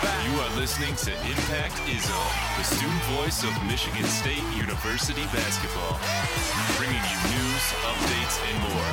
[0.00, 2.16] You are listening to Impact Izzo,
[2.56, 6.00] the student voice of Michigan State University basketball,
[6.78, 8.88] bringing you news, updates, and more.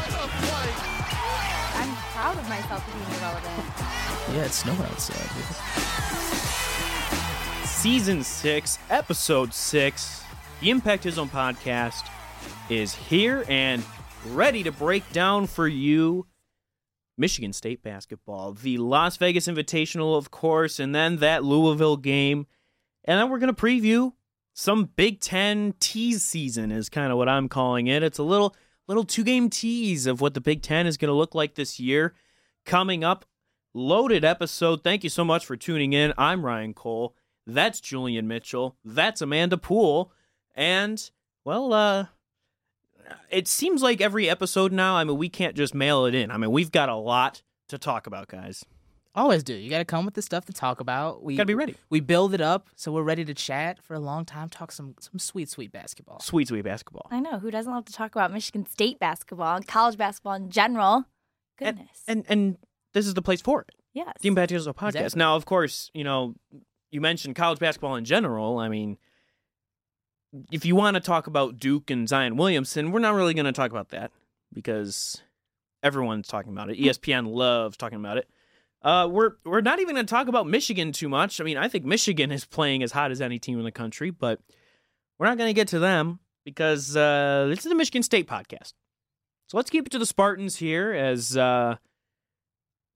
[1.75, 3.63] I'm proud of myself for being irrelevant.
[4.35, 5.29] Yeah, it's snowing outside.
[7.65, 10.23] Season 6, Episode 6,
[10.59, 12.09] the Impact Izzo podcast
[12.69, 13.81] is here and
[14.31, 16.25] ready to break down for you
[17.17, 22.45] Michigan State basketball, the Las Vegas Invitational, of course, and then that Louisville game.
[23.05, 24.13] And then we're going to preview
[24.53, 28.03] some Big Ten tease season, is kind of what I'm calling it.
[28.03, 28.55] It's a little
[28.87, 31.79] little two game tease of what the Big Ten is going to look like this
[31.79, 32.13] year.
[32.65, 33.25] Coming up,
[33.73, 34.83] loaded episode.
[34.83, 36.13] Thank you so much for tuning in.
[36.17, 37.15] I'm Ryan Cole.
[37.45, 38.75] That's Julian Mitchell.
[38.83, 40.11] That's Amanda Poole.
[40.55, 41.09] And,
[41.45, 42.07] well, uh,
[43.29, 46.31] it seems like every episode now, I mean, we can't just mail it in.
[46.31, 48.63] I mean, we've got a lot to talk about, guys.
[49.15, 49.53] Always do.
[49.55, 51.23] You got to come with the stuff to talk about.
[51.23, 51.75] We Got to be ready.
[51.89, 54.47] We build it up so we're ready to chat for a long time.
[54.47, 56.19] Talk some some sweet sweet basketball.
[56.19, 57.07] Sweet, sweet basketball.
[57.09, 60.51] I know who doesn't love to talk about Michigan State basketball and college basketball in
[60.51, 61.05] general.
[61.57, 62.03] Goodness.
[62.07, 62.57] and and
[62.93, 63.71] this is the place for it.
[63.93, 64.13] yes.
[64.21, 64.89] The Impact Izzo podcast.
[64.89, 65.19] Exactly.
[65.19, 66.35] Now, of course, you know,
[66.91, 68.59] you mentioned college basketball in general.
[68.59, 68.99] I mean,
[70.51, 73.51] if you want to talk about Duke and Zion Williamson, we're not really going to
[73.51, 74.11] talk about that
[74.53, 75.21] because
[75.83, 76.77] everyone's talking about it.
[76.77, 78.27] ESPN loves talking about it.
[78.81, 81.41] Uh, we're we're not even going to talk about Michigan too much.
[81.41, 84.11] I mean, I think Michigan is playing as hot as any team in the country,
[84.11, 84.39] but
[85.17, 88.73] we're not going to get to them because uh, this is the Michigan State podcast.
[89.47, 91.77] So let's keep it to the Spartans here as uh,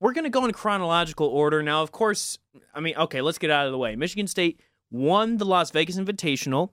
[0.00, 1.62] we're going to go in chronological order.
[1.62, 2.38] Now, of course,
[2.74, 3.96] I mean, okay, let's get out of the way.
[3.96, 6.70] Michigan State won the Las Vegas Invitational,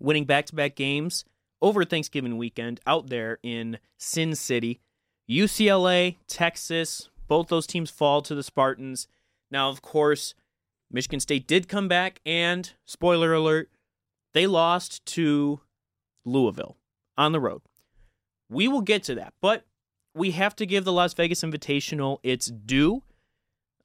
[0.00, 1.24] winning back to back games
[1.62, 4.80] over Thanksgiving weekend out there in Sin City.
[5.30, 9.06] UCLA, Texas, both those teams fall to the Spartans.
[9.50, 10.34] Now, of course,
[10.90, 13.70] Michigan State did come back, and spoiler alert,
[14.32, 15.60] they lost to
[16.24, 16.76] Louisville
[17.16, 17.62] on the road.
[18.48, 19.64] We will get to that, but
[20.14, 23.02] we have to give the Las Vegas Invitational its due.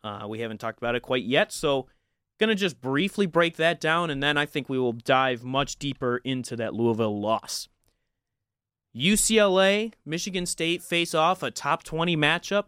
[0.04, 1.88] Uh, we haven't talked about it quite yet, so
[2.40, 6.18] gonna just briefly break that down, and then I think we will dive much deeper
[6.24, 7.68] into that Louisville loss.
[8.96, 12.66] UCLA, Michigan State face off a top 20 matchup,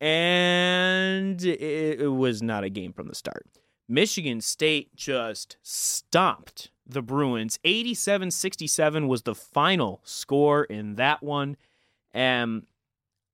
[0.00, 3.46] and it, it was not a game from the start.
[3.88, 7.58] Michigan State just stomped the Bruins.
[7.64, 11.56] 87 67 was the final score in that one.
[12.12, 12.66] And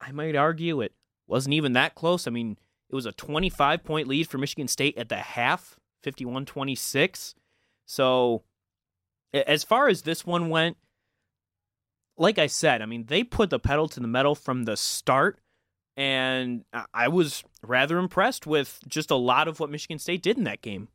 [0.01, 0.93] I might argue it
[1.27, 2.27] wasn't even that close.
[2.27, 2.59] I mean,
[2.95, 7.35] it was a 25 point lead for Michigan State at the half, 51 26.
[7.87, 8.45] So,
[9.33, 10.77] as far as this one went,
[12.17, 15.41] like I said, I mean, they put the pedal to the metal from the start.
[15.97, 20.45] And I- was rather impressed with just a lot of what Michigan State did in
[20.45, 20.87] that game.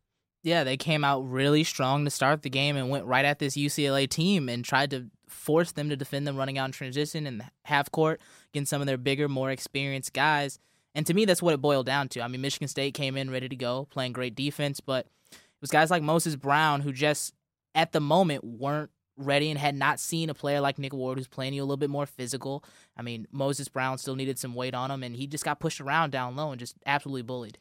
[0.42, 3.58] Yeah, they came out really strong to start the game and went right at this
[3.58, 7.44] UCLA team and tried to force them to defend them running out in transition and
[7.66, 8.22] half court
[8.54, 10.60] against some of their bigger, more experienced guys.
[10.96, 12.22] And to me, that's what it boiled down to.
[12.22, 15.70] I mean, Michigan State came in ready to go, playing great defense, but it was
[15.70, 17.34] guys like Moses Brown who just
[17.76, 21.28] at the moment weren't ready and had not seen a player like Nick Ward who's
[21.28, 22.64] playing you a little bit more physical.
[22.98, 25.82] I mean, Moses Brown still needed some weight on him, and he just got pushed
[25.82, 27.60] around down low and just absolutely bullied.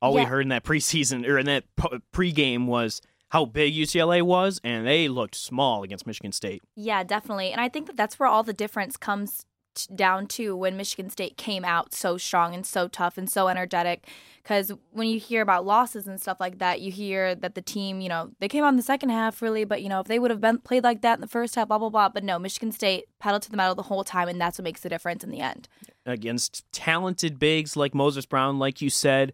[0.00, 4.22] all we heard in that preseason or in that po- pregame was how big UCLA
[4.22, 6.62] was, and they looked small against Michigan State.
[6.74, 7.52] Yeah, definitely.
[7.52, 9.44] And I think that that's where all the difference comes t-
[9.94, 14.06] down to when Michigan State came out so strong and so tough and so energetic.
[14.42, 18.00] Because when you hear about losses and stuff like that, you hear that the team,
[18.00, 20.30] you know, they came in the second half really, but you know, if they would
[20.30, 22.08] have been played like that in the first half, blah blah blah.
[22.08, 24.80] But no, Michigan State pedaled to the metal the whole time, and that's what makes
[24.80, 25.68] the difference in the end.
[26.06, 29.32] Against talented bigs like Moses Brown, like you said,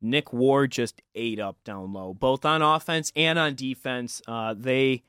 [0.00, 4.22] Nick Ward just ate up down low, both on offense and on defense.
[4.26, 5.02] Uh, they,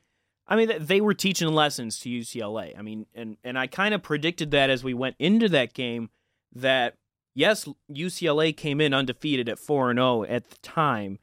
[0.48, 2.76] I mean, they were teaching lessons to UCLA.
[2.78, 6.10] I mean, and and I kind of predicted that as we went into that game
[6.54, 6.94] that
[7.34, 11.18] yes, UCLA came in undefeated at four and zero at the time,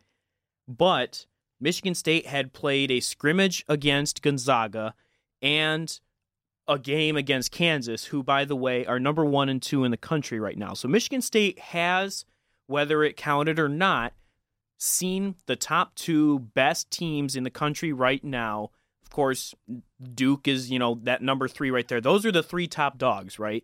[0.68, 1.26] but
[1.60, 4.94] Michigan State had played a scrimmage against Gonzaga
[5.42, 6.00] and
[6.68, 9.98] a game against Kansas, who, by the way, are number one and two in the
[9.98, 10.74] country right now.
[10.74, 12.26] So Michigan State has,
[12.68, 14.14] whether it counted or not,
[14.78, 18.72] seen the top two best teams in the country right now.
[19.16, 19.56] Course,
[20.14, 22.02] Duke is, you know, that number three right there.
[22.02, 23.64] Those are the three top dogs, right?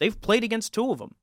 [0.00, 1.14] They've played against two of them.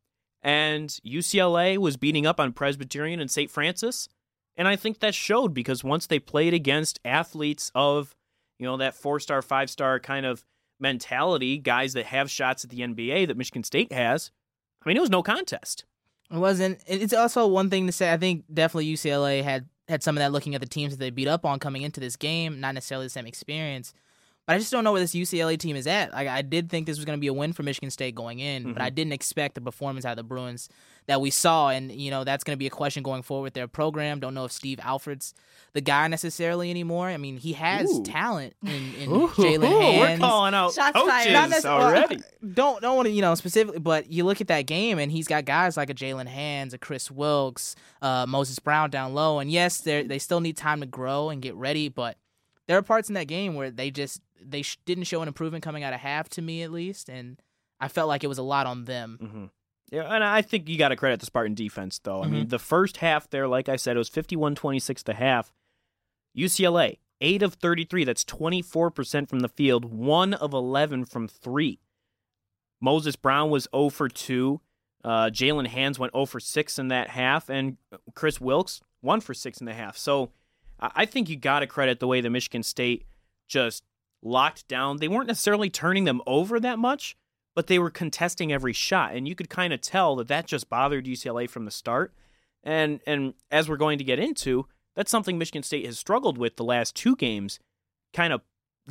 [0.41, 3.51] And UCLA was beating up on Presbyterian and St.
[3.51, 4.07] Francis.
[4.55, 8.15] And I think that showed because once they played against athletes of,
[8.59, 10.45] you know, that four star, five star kind of
[10.79, 14.31] mentality, guys that have shots at the NBA that Michigan State has,
[14.81, 15.83] I mean, it was no contest.
[16.31, 16.81] It wasn't.
[16.87, 18.13] It's also one thing to say.
[18.13, 21.09] I think definitely UCLA had had some of that looking at the teams that they
[21.09, 23.93] beat up on coming into this game, not necessarily the same experience.
[24.45, 26.11] But I just don't know where this UCLA team is at.
[26.11, 28.39] Like I did think this was going to be a win for Michigan State going
[28.39, 28.73] in, mm-hmm.
[28.73, 30.69] but I didn't expect the performance out of the Bruins
[31.09, 33.53] that we saw, and you know that's going to be a question going forward with
[33.55, 34.19] their program.
[34.19, 35.33] Don't know if Steve Alford's
[35.73, 37.07] the guy necessarily anymore.
[37.07, 38.03] I mean, he has Ooh.
[38.03, 40.21] talent in, in Jaylen Hands.
[40.21, 42.17] We're calling out Shots coaches already.
[42.17, 45.11] Well, don't don't want to you know specifically, but you look at that game and
[45.11, 49.39] he's got guys like a Jaylen Hands, a Kris Wilkes, uh, Moses Brown down low,
[49.39, 52.17] and yes, they they still need time to grow and get ready, but
[52.67, 55.63] there are parts in that game where they just they sh- didn't show an improvement
[55.63, 57.41] coming out of half to me at least, and
[57.79, 59.17] I felt like it was a lot on them.
[59.19, 59.45] Mm-hmm.
[59.91, 62.19] Yeah, and I think you got to credit the Spartan defense though.
[62.19, 62.23] Mm-hmm.
[62.23, 65.51] I mean, the first half there, like I said, it was 51-26 to half.
[66.37, 71.79] UCLA, 8 of 33, that's 24% from the field, 1 of 11 from 3.
[72.81, 74.61] Moses Brown was 0 for 2.
[75.03, 77.77] Uh, Jaylen Hands went 0 for 6 in that half, and
[78.13, 79.97] Kris Wilkes 1 for 6 in the half.
[79.97, 80.31] So
[80.79, 83.05] I think you got to credit the way the Michigan State
[83.47, 83.83] just
[84.21, 84.97] locked down.
[84.97, 87.17] They weren't necessarily turning them over that much,
[87.55, 90.69] but they were contesting every shot, and you could kind of tell that that just
[90.69, 92.13] bothered UCLA from the start.
[92.63, 96.57] And and as we're going to get into, that's something Michigan State has struggled with
[96.57, 97.59] the last two games,
[98.13, 98.41] kind of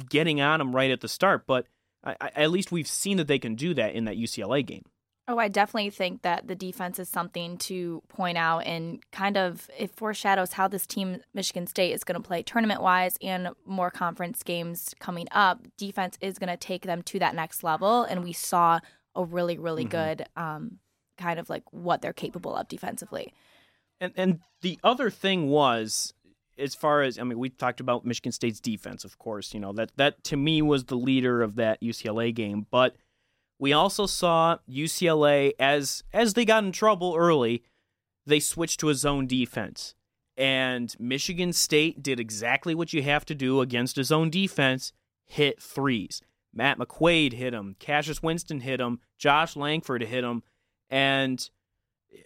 [0.09, 1.47] getting on them right at the start.
[1.47, 1.67] But
[2.05, 4.85] I, I, at least we've seen that they can do that in that UCLA game.
[5.31, 9.69] Oh, I definitely think that the defense is something to point out and kind of
[9.79, 13.91] it foreshadows how this team, Michigan State, is going to play tournament wise and more
[13.91, 15.61] conference games coming up.
[15.77, 18.05] Defense is going to take them to that next level.
[18.05, 18.81] And we saw
[19.15, 19.91] a really, really mm-hmm.
[19.91, 20.79] good um,
[21.19, 23.35] kind of like what they're capable of defensively.
[24.01, 26.15] And, and the other thing was,
[26.57, 29.53] as far as I mean, we talked about Michigan State's defense, of course.
[29.53, 32.97] You know that that to me was the leader of that UCLA game, but
[33.59, 37.63] we also saw UCLA as as they got in trouble early,
[38.27, 39.95] they switched to a zone defense.
[40.37, 44.93] And Michigan State did exactly what you have to do against a zone defense,
[45.25, 46.23] hit threes.
[46.55, 50.43] Matt McQuaid hit him, Cassius Winston hit him, Josh Langford hit him,
[50.89, 51.51] and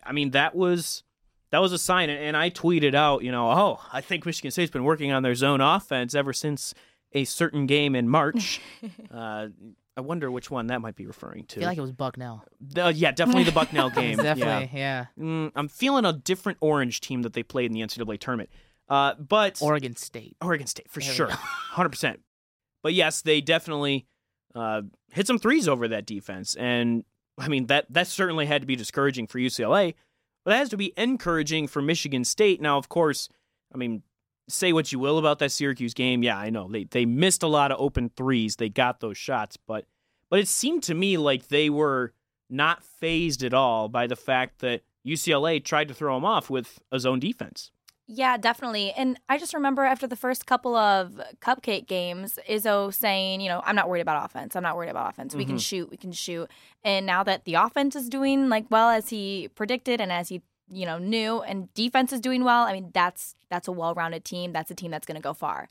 [0.05, 1.03] I mean that was
[1.51, 2.11] that was a sign.
[2.11, 5.35] And I tweeted out, you know, oh, I think Michigan State's been working on their
[5.35, 6.75] zone offense ever since
[7.13, 8.61] a certain game in March.
[9.11, 9.49] uh,
[9.97, 11.57] I wonder which one that might be referring to.
[11.57, 12.45] I feel like it was Bucknell.
[12.77, 14.17] Uh, yeah, definitely the Bucknell game.
[14.17, 15.07] definitely, yeah.
[15.19, 15.23] yeah.
[15.23, 18.49] Mm, I'm feeling a different orange team that they played in the NCAA tournament.
[18.89, 20.37] Uh, but Oregon State.
[20.41, 22.21] Oregon State for there sure, hundred percent.
[22.83, 24.07] But yes, they definitely
[24.55, 27.05] uh, hit some threes over that defense, and
[27.39, 29.95] I mean that that certainly had to be discouraging for UCLA,
[30.45, 32.61] but that has to be encouraging for Michigan State.
[32.61, 33.29] Now, of course,
[33.75, 34.03] I mean
[34.53, 36.23] say what you will about that Syracuse game.
[36.23, 38.57] Yeah, I know they they missed a lot of open threes.
[38.57, 39.87] They got those shots, but
[40.31, 42.13] but it seemed to me like they were
[42.49, 46.79] not phased at all by the fact that UCLA tried to throw them off with
[46.91, 47.71] a zone defense.
[48.09, 48.93] Yeah, definitely.
[48.93, 53.63] And I just remember after the first couple of cupcake games, Izzo saying, you know,
[53.65, 54.55] I'm not worried about offense.
[54.55, 55.35] I'm not worried about offense.
[55.35, 55.53] We mm-hmm.
[55.53, 55.91] can shoot.
[55.91, 56.51] We can shoot.
[56.85, 60.43] And now that the offense is doing like well as he predicted and as he
[60.73, 64.53] you know, new and defense is doing well, I mean, that's that's a well-rounded team.
[64.53, 65.69] That's a team that's going to go far.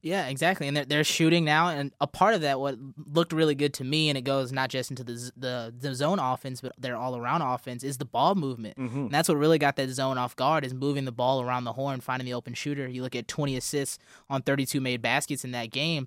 [0.00, 0.68] Yeah, exactly.
[0.68, 2.76] And they're, they're shooting now, and a part of that, what
[3.12, 6.20] looked really good to me, and it goes not just into the the, the zone
[6.20, 8.76] offense, but their all around offense, is the ball movement.
[8.78, 8.98] Mm-hmm.
[8.98, 11.72] And that's what really got that zone off guard, is moving the ball around the
[11.72, 12.86] horn, finding the open shooter.
[12.86, 13.98] You look at 20 assists
[14.30, 16.06] on 32 made baskets in that game.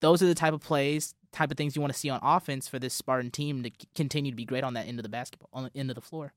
[0.00, 2.68] Those are the type of plays, type of things you want to see on offense
[2.68, 5.48] for this Spartan team to continue to be great on that end of the basketball,
[5.52, 6.32] on the end of the floor.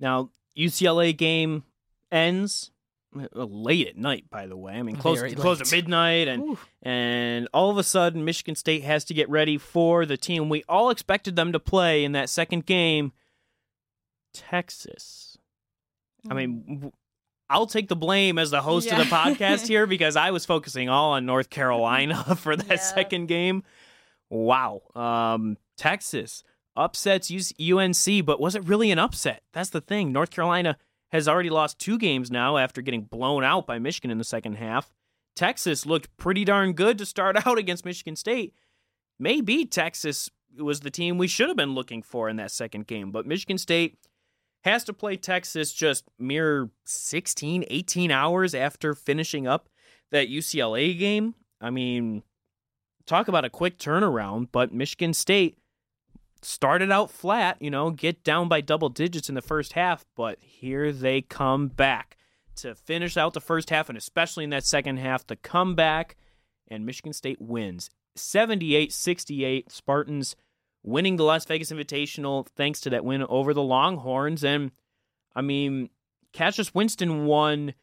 [0.00, 1.64] Now, UCLA game
[2.10, 2.70] ends
[3.16, 4.24] uh, late at night.
[4.30, 6.58] By the way, I mean close close at midnight, and Ooh.
[6.82, 10.64] and all of a sudden Michigan State has to get ready for the team we
[10.68, 13.12] all expected them to play in that second game,
[14.32, 15.38] Texas.
[16.26, 16.30] Mm.
[16.30, 16.92] I mean.
[17.50, 18.98] I'll take the blame as the host yeah.
[18.98, 22.76] of the podcast here because I was focusing all on North Carolina for that yeah.
[22.76, 23.64] second game.
[24.30, 24.80] Wow.
[24.96, 26.42] Um, Texas
[26.76, 29.42] upsets UNC, but was it really an upset?
[29.52, 30.12] That's the thing.
[30.12, 30.76] North Carolina
[31.12, 34.54] has already lost two games now after getting blown out by Michigan in the second
[34.54, 34.92] half.
[35.36, 38.54] Texas looked pretty darn good to start out against Michigan State.
[39.18, 43.10] Maybe Texas was the team we should have been looking for in that second game,
[43.10, 43.98] but Michigan State
[44.64, 49.68] has to play Texas just mere 16, 18 hours after finishing up
[50.10, 51.34] that UCLA game.
[51.60, 52.22] I mean,
[53.06, 55.58] talk about a quick turnaround, but Michigan State
[56.44, 60.38] started out flat, you know, get down by double digits in the first half, but
[60.40, 62.16] here they come back
[62.56, 66.16] to finish out the first half and especially in that second half to come back
[66.68, 70.36] and Michigan State wins 78-68 Spartans
[70.84, 74.70] winning the Las Vegas Invitational thanks to that win over the Longhorns and
[75.34, 75.90] I mean,
[76.32, 77.74] Cassius Winston won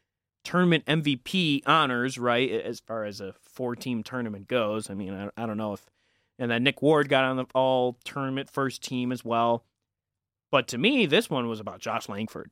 [0.44, 2.50] tournament MVP honors, right?
[2.50, 4.90] As far as a four-team tournament goes.
[4.90, 5.86] I mean, I, I don't know if,
[6.42, 9.64] and then Nick Ward got on the all tournament first team as well.
[10.50, 12.50] But to me, this one was about Josh Langford.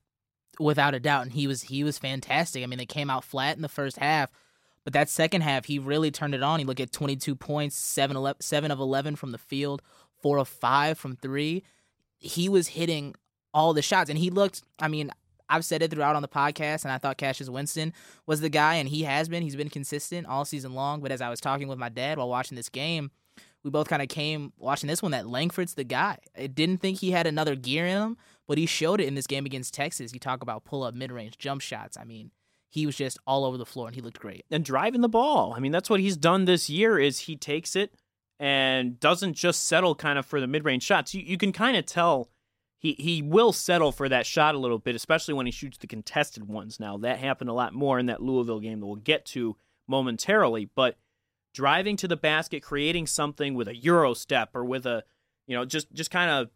[0.60, 2.62] without a doubt, and he was he was fantastic.
[2.62, 4.30] I mean, they came out flat in the first half,
[4.84, 6.58] but that second half he really turned it on.
[6.60, 9.82] He looked at 22 points, 7, 11, 7 of 11 from the field,
[10.22, 11.62] 4 of 5 from 3.
[12.18, 13.14] He was hitting
[13.52, 15.10] all the shots and he looked, I mean,
[15.48, 17.92] I've said it throughout on the podcast and I thought Cassius Winston
[18.26, 19.42] was the guy and he has been.
[19.42, 22.28] He's been consistent all season long, but as I was talking with my dad while
[22.28, 23.10] watching this game,
[23.64, 26.18] we both kind of came watching this one that Langford's the guy.
[26.38, 28.16] I didn't think he had another gear in him,
[28.48, 30.12] but he showed it in this game against Texas.
[30.12, 31.96] You talk about pull up, mid range, jump shots.
[31.96, 32.30] I mean,
[32.70, 34.44] he was just all over the floor and he looked great.
[34.50, 35.52] and driving the ball.
[35.54, 37.92] I mean, that's what he's done this year is he takes it
[38.38, 41.14] and doesn't just settle kind of for the mid-range shots.
[41.14, 42.30] You, you can kind of tell
[42.78, 45.86] he he will settle for that shot a little bit, especially when he shoots the
[45.86, 46.80] contested ones.
[46.80, 50.70] Now, that happened a lot more in that Louisville game that we'll get to momentarily,
[50.74, 50.96] but
[51.52, 55.04] driving to the basket, creating something with a euro step or with a,
[55.46, 56.50] you know, just just kind of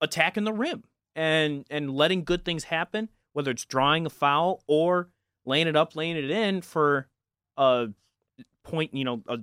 [0.00, 5.08] attacking the rim and and letting good things happen, whether it's drawing a foul or
[5.44, 7.08] laying it up, laying it in for
[7.56, 7.88] a
[8.62, 9.38] point, you know, a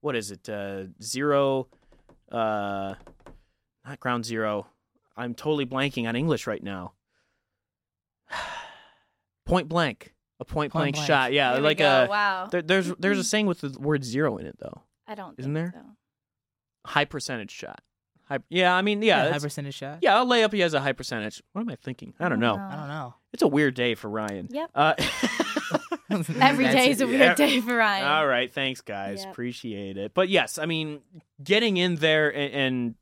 [0.00, 0.48] what is it?
[0.48, 1.68] Uh, zero,
[2.30, 2.94] uh,
[3.84, 4.66] not ground zero.
[5.16, 6.92] I'm totally blanking on English right now.
[9.46, 11.06] point blank, a point, Point blank, blank.
[11.06, 11.32] shot.
[11.32, 12.06] Yeah, There like a.
[12.10, 12.46] wow.
[12.50, 14.82] There, there's there's a saying with the word zero in it though.
[15.06, 15.38] I don't.
[15.38, 15.82] Isn't think there?
[15.82, 16.90] So.
[16.90, 17.80] High percentage shot.
[18.28, 19.98] High, yeah, I mean, yeah, high percentage shot.
[20.02, 20.16] yeah.
[20.16, 21.42] I'll lay up he has a high percentage.
[21.52, 22.12] What am I thinking?
[22.18, 22.56] I don't know.
[22.56, 23.14] I don't know.
[23.32, 24.48] It's a weird day for Ryan.
[24.50, 24.70] Yep.
[24.74, 24.94] Uh,
[26.10, 26.90] Every That's day it.
[26.92, 27.34] is a weird Yeah.
[27.34, 28.06] day for Ryan.
[28.06, 29.32] All right, thanks guys, Yep.
[29.32, 30.14] appreciate it.
[30.14, 31.00] But yes, I mean,
[31.42, 32.94] getting in there and, and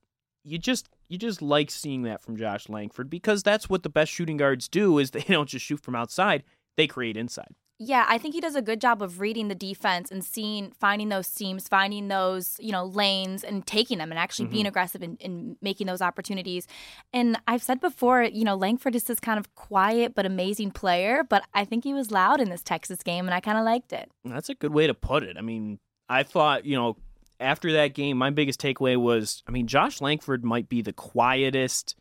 [0.42, 4.10] you just you just like seeing that from Josh Langford because that's what the best
[4.10, 6.42] shooting guards do is they don't just shoot from outside,
[6.76, 7.54] they create inside.
[7.80, 11.08] Yeah, I think he does a good job of reading the defense and seeing, finding
[11.08, 15.20] those seams, finding those, you know, lanes and taking them and actually being aggressive and,
[15.20, 16.68] and making those opportunities.
[17.12, 21.24] And I've said before, you know, Langford is this kind of quiet but amazing player,
[21.28, 23.92] but I think he was loud in this Texas game and I kind of liked
[23.92, 24.08] it.
[24.24, 25.36] That's a good way to put it.
[25.36, 26.96] I mean, I thought, you know,
[27.40, 31.96] after that game, my biggest takeaway was I mean, Josh Langford might be the quietest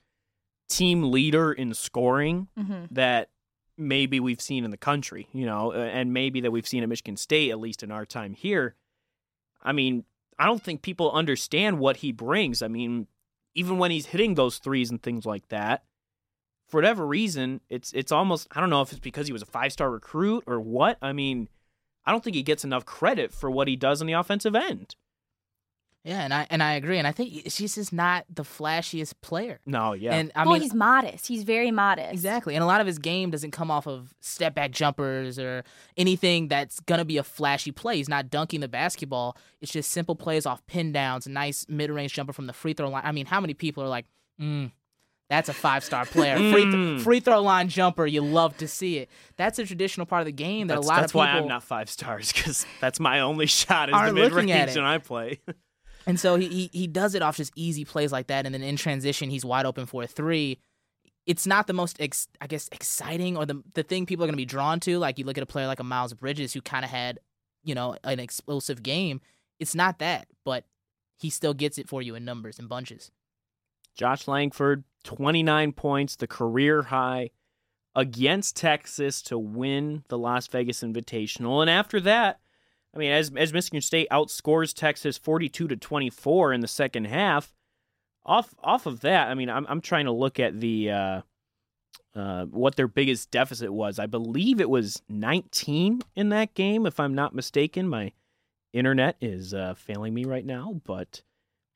[0.70, 2.86] team leader in scoring Mm-hmm.
[2.92, 3.30] that
[3.78, 7.18] maybe we've seen in the country, you know, and maybe that we've seen at Michigan
[7.18, 8.76] State, at least in our time here.
[9.62, 10.04] I mean,
[10.38, 12.62] I don't think people understand what he brings.
[12.62, 13.08] I mean,
[13.56, 15.84] even when he's hitting those threes and things like that,
[16.68, 19.48] for whatever reason, it's it's almost I don't know if it's because he was a
[19.48, 20.98] five star recruit or what.
[21.02, 21.50] I mean,
[22.06, 24.96] I don't think he gets enough credit for what he does on the offensive end.
[26.06, 29.62] Yeah, and I and I agree, and I think she's just not the flashiest player.
[29.66, 30.14] No, yeah.
[30.14, 31.28] And I well, mean, he's modest.
[31.28, 32.12] He's very modest.
[32.12, 32.56] Exactly.
[32.56, 35.64] And a lot of his game doesn't come off of step back jumpers or
[35.96, 37.96] anything that's going to be a flashy play.
[37.98, 39.38] He's not dunking the basketball.
[39.62, 42.74] It's just simple plays off pin downs, a nice mid range jumper from the free
[42.74, 43.04] throw line.
[43.06, 44.06] I mean, how many people are like,
[44.42, 44.72] mm,
[45.30, 46.36] that's a five star player?
[46.36, 47.00] Free, th- Mm.
[47.02, 49.10] free throw line jumper, you love to see it.
[49.38, 51.22] That's a traditional part of the game that that's a lot that's of people.
[51.22, 54.34] That's why I'm not five stars because that's my only shot is the Aren't mid
[54.34, 54.78] looking at range it.
[54.80, 55.40] and I play.
[56.06, 58.62] And so he, he he does it off just easy plays like that, and then
[58.62, 60.60] in transition he's wide open for a three.
[61.26, 64.34] It's not the most ex, I guess exciting or the the thing people are going
[64.34, 65.00] to be drawn to.
[65.00, 67.20] Like you look at a player like a Miles Bridges who kind of had,
[67.64, 69.22] you know, an explosive game.
[69.60, 70.66] It's not that, but
[71.18, 73.12] he still gets it for you in numbers and bunches.
[73.96, 77.30] Josh Langford, 29 points, the career high
[77.96, 81.62] against Texas to win the Las Vegas Invitational.
[81.62, 82.40] And after that,
[82.94, 87.54] I mean, as as Michigan State outscores Texas 42 to 24 in the second half,
[88.26, 91.22] off off of that, I mean, I'm I'm trying to look at the uh,
[92.16, 94.00] uh, what their biggest deficit was.
[94.00, 97.90] I believe it was 19 in that game, if I'm not mistaken.
[97.90, 98.12] My
[98.72, 101.22] internet is uh, failing me right now, but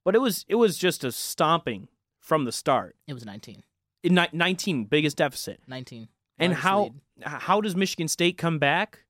[0.06, 1.88] but it was it was just a stomping
[2.20, 2.96] from the start.
[3.08, 3.64] It was 19.
[4.04, 5.62] In ni- 19 biggest deficit.
[5.68, 6.08] 19.
[6.40, 6.94] And how lead.
[7.24, 9.06] how does Michigan State come back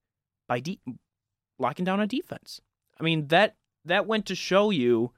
[0.47, 0.79] by de-
[1.59, 2.61] locking down on defense?
[2.99, 5.11] I mean that that went to show you.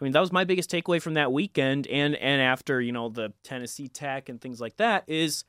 [0.00, 3.08] I mean that was my biggest takeaway from that weekend, and and after you know
[3.08, 5.44] the Tennessee Tech and things like that is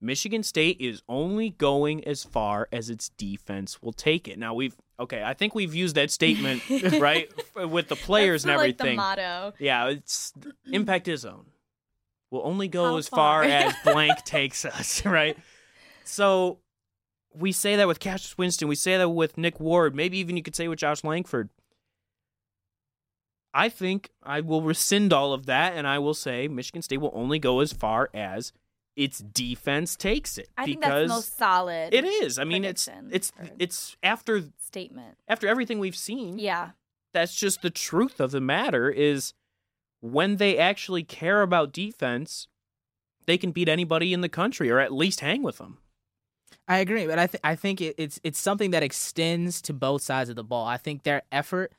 [0.00, 4.38] Michigan State is only going as far as its defense will take it.
[4.38, 6.62] Now we've okay, I think we've used that statement
[7.00, 8.96] right with the players That's and everything.
[8.96, 9.54] Like the motto.
[9.58, 10.32] Yeah, it's
[10.70, 11.44] Impact Izzo.
[12.30, 13.50] Will only go How as far far?
[13.50, 15.36] as blank takes us, right?
[16.04, 16.58] So
[17.34, 20.42] we say that with Cassius Winston, we say that with Nick Ward, maybe even you
[20.42, 21.50] could say with Josh Langford.
[23.54, 27.12] I think I will rescind all of that and I will say Michigan State will
[27.14, 28.52] only go as far as
[28.96, 32.38] its defense takes it I think that's the most solid it is.
[32.38, 35.16] I mean, it's it's it's after statement.
[35.28, 36.38] after everything we've seen.
[36.38, 36.70] Yeah.
[37.12, 38.88] That's just the truth of the matter.
[38.90, 39.34] Is
[40.00, 42.48] when they actually care about defense,
[43.26, 45.78] they can beat anybody in the country or at least hang with them.
[46.72, 50.00] I agree, but I th- I think it, it's it's something that extends to both
[50.00, 50.66] sides of the ball.
[50.66, 51.74] I think their effort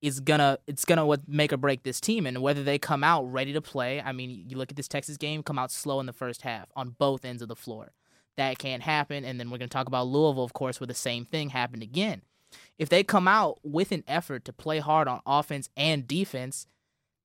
[0.00, 3.22] is gonna it's gonna what make or break this team, and whether they come out
[3.32, 4.00] ready to play.
[4.00, 6.72] I mean, you look at this Texas game, come out slow in the first half
[6.74, 7.92] on both ends of the floor.
[8.36, 11.24] That can't happen, and then we're gonna talk about Louisville, of course, where the same
[11.24, 12.22] thing happened again.
[12.80, 16.66] If they come out with an effort to play hard on offense and defense,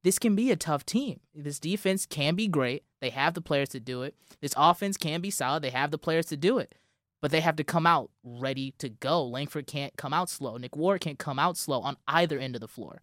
[0.04, 1.22] this can be a tough team.
[1.34, 2.84] This defense can be great.
[3.02, 4.14] They have the players to do it.
[4.40, 5.64] This offense can be solid.
[5.64, 6.76] They have the players to do it
[7.22, 9.26] but they have to come out ready to go.
[9.26, 10.58] Langford can't come out slow.
[10.58, 13.02] Nick Ward can't come out slow on either end of the floor.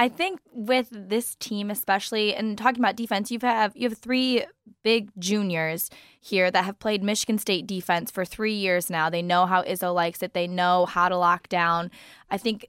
[0.00, 4.44] I think with this team especially and talking about defense, you have you have three
[4.84, 9.10] big juniors here that have played Michigan State defense for 3 years now.
[9.10, 10.34] They know how Izzo likes it.
[10.34, 11.90] They know how to lock down.
[12.30, 12.68] I think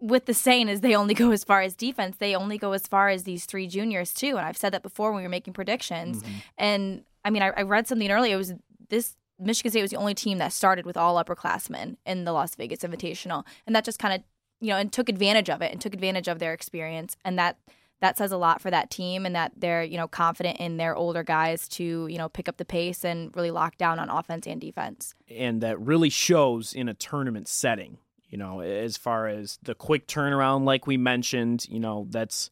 [0.00, 2.16] with the saying is they only go as far as defense.
[2.18, 4.36] They only go as far as these three juniors too.
[4.36, 6.22] And I've said that before when we were making predictions.
[6.22, 6.32] Mm-hmm.
[6.58, 8.34] And I mean, I, I read something earlier.
[8.34, 8.54] It was
[8.92, 12.54] this Michigan State was the only team that started with all upperclassmen in the Las
[12.54, 14.22] Vegas Invitational, and that just kind of
[14.60, 17.58] you know and took advantage of it and took advantage of their experience, and that
[18.00, 20.94] that says a lot for that team and that they're you know confident in their
[20.94, 24.46] older guys to you know pick up the pace and really lock down on offense
[24.46, 25.14] and defense.
[25.28, 27.98] and that really shows in a tournament setting.
[28.28, 32.50] You know, as far as the quick turnaround, like we mentioned, you know, that's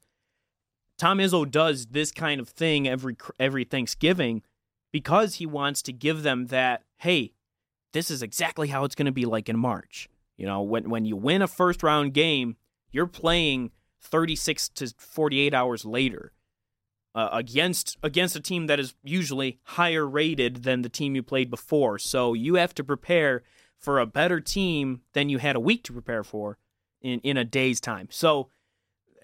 [0.99, 4.43] Tom Izzo does this kind of thing every every Thanksgiving
[4.93, 6.83] because he wants to give them that.
[6.99, 7.33] Hey,
[7.93, 10.09] this is exactly how it's going to be like in March.
[10.37, 12.57] You know, when when you win a first round game,
[12.91, 16.33] you're playing 36 to 48 hours later.
[17.13, 21.51] Uh, against against a team that is usually higher rated than the team you played
[21.51, 21.99] before.
[21.99, 23.43] So you have to prepare
[23.77, 26.57] for a better team than you had a week to prepare for
[27.03, 28.07] in in a day's time.
[28.13, 28.49] So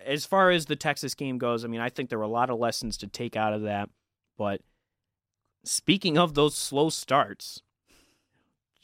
[0.04, 2.50] as far as the Texas game goes, I mean, I think there were a lot
[2.50, 3.88] of lessons to take out of that.
[4.36, 4.62] But
[5.66, 7.62] speaking of those slow starts,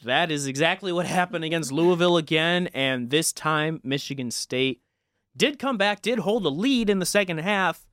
[0.05, 4.81] that is exactly what happened against Louisville again, and this time Michigan State
[5.37, 7.87] did come back, did hold a lead in the second half,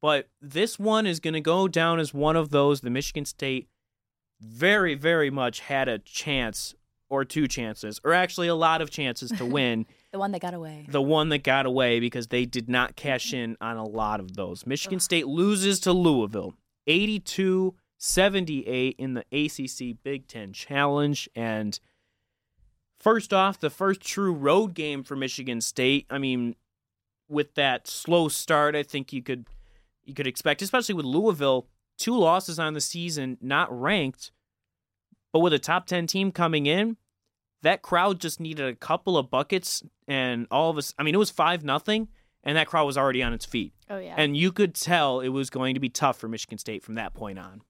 [0.00, 3.68] but this one is going to go down as one of those the Michigan State
[4.40, 6.74] very, very much had a chance
[7.10, 9.86] or two chances, or actually a lot of chances to win.
[10.12, 10.86] The one that got away.
[10.88, 14.34] the one that got away because they did not cash in on a lot of
[14.34, 14.66] those.
[14.66, 16.54] Michigan State loses to Louisville
[16.86, 17.74] 82
[18.04, 21.28] 78 in the ACC Big Ten Challenge.
[21.34, 21.80] And
[23.00, 26.06] first off, the first true road game for Michigan State.
[26.10, 26.54] I mean,
[27.30, 29.46] with that slow start, I think you could
[30.04, 34.32] you could expect, especially with Louisville, two losses on the season, not ranked,
[35.32, 36.98] but with a top 10 team coming in,
[37.62, 41.18] that crowd just needed a couple of buckets and all of us I mean it
[41.18, 42.08] was 5 nothing
[42.42, 43.72] and that crowd was already on its feet.
[43.88, 44.14] Oh yeah.
[44.18, 47.14] And you could tell it was going to be tough for Michigan State from that
[47.14, 47.62] point on.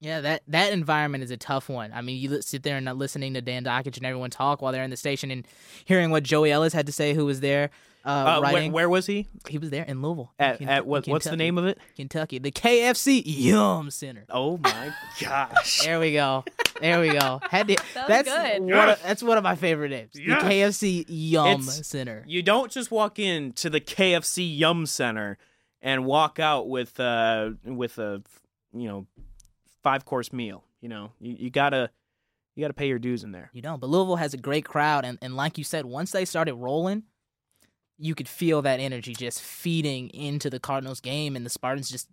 [0.00, 1.92] Yeah, that that environment is a tough one.
[1.92, 4.84] I mean, you sit there and listening to Dan Dakich and everyone talk while they're
[4.84, 5.46] in the station and
[5.84, 7.70] hearing what Joey Ellis had to say, who was there
[8.04, 8.72] uh, Uh, where, writing.
[8.72, 9.26] where was he?
[9.48, 10.32] he was there in Louisville.
[10.38, 11.78] in At, Ken- at in what, what's the name of it?
[11.96, 14.24] Kentucky, the KFC Yum Center.
[14.30, 15.82] Oh my gosh.
[15.84, 16.44] There we go.
[16.80, 17.40] There we go.
[17.50, 18.60] Had to, That was that's good.
[18.60, 18.98] One Yes.
[18.98, 20.12] of, that's one of my favorite names.
[20.14, 20.42] Yes.
[20.42, 22.22] The KFC Yum It's- Center.
[22.28, 25.38] You don't just walk in to the KFC Yum Center
[25.82, 28.22] and walk out with uh with a
[28.72, 29.06] you know
[29.88, 30.64] five course meal.
[30.82, 31.90] You know, you, you gotta
[32.54, 33.48] you gotta pay your dues in there.
[33.54, 33.80] You don't.
[33.80, 37.04] But Louisville has a great crowd, and, and like you said, once they started rolling,
[37.96, 42.08] you could feel that energy just feeding into the Cardinals game, and the Spartans just.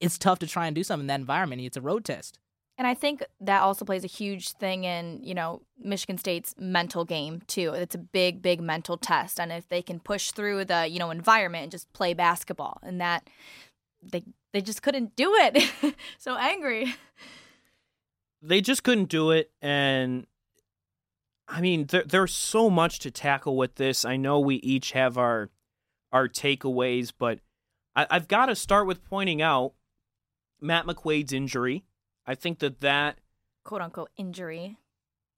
[0.00, 1.60] It's tough to try and do something in that environment.
[1.60, 2.38] It's a road test.
[2.78, 7.04] And I think that also plays a huge thing in, you know, Michigan State's mental
[7.04, 7.74] game too.
[7.74, 9.38] It's a big, big mental test.
[9.38, 12.98] And if they can push through the, you know, environment and just play basketball and
[12.98, 13.28] that
[14.02, 15.94] they they just couldn't do it.
[16.18, 16.94] so angry.
[18.42, 20.26] They just couldn't do it, and
[21.46, 24.04] I mean, there, there's so much to tackle with this.
[24.04, 25.50] I know we each have our
[26.12, 27.40] our takeaways, but
[27.94, 29.74] I, I've got to start with pointing out
[30.60, 31.84] Matt McQuaid's injury.
[32.26, 33.18] I think that that
[33.64, 34.78] Quote unquote injury.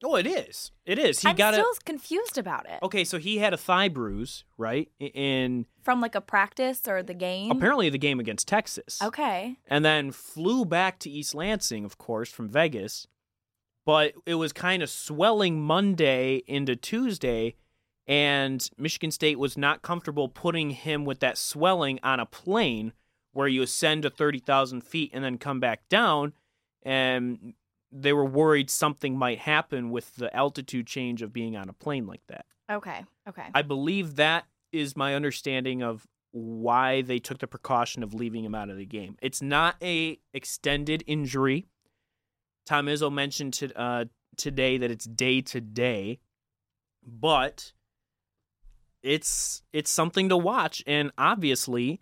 [0.03, 1.19] Oh, it is, it is.
[1.21, 1.31] He got it.
[1.31, 1.85] I'm got still it.
[1.85, 2.79] confused about it.
[2.83, 4.89] Okay, so he had a thigh bruise, right?
[4.99, 7.51] In From like a practice or the game.
[7.51, 9.01] apparently the game against Texas.
[9.01, 9.57] Okay.
[9.67, 13.07] and then flew back to East Lansing, of course, from Vegas.
[13.85, 17.55] But it was kind of swelling Monday into Tuesday,
[18.07, 22.93] and Michigan State was not comfortable putting him with that swelling on a plane
[23.33, 26.33] where you ascend to 30,000 feet and then come back down.
[26.83, 27.53] And
[27.93, 32.07] they were worried something might happen with the altitude change of being on a plane
[32.07, 32.45] like that.
[32.71, 33.05] Okay.
[33.29, 33.45] Okay.
[33.53, 38.55] I believe that is my understanding of why they took the precaution of leaving him
[38.55, 39.15] out of the game.
[39.21, 41.67] It's not a extended injury.
[42.65, 46.19] Tom Izzo mentioned to, uh, today that it's day to day,
[47.05, 47.73] but
[49.03, 50.83] it's it's something to watch.
[50.87, 52.01] And obviously,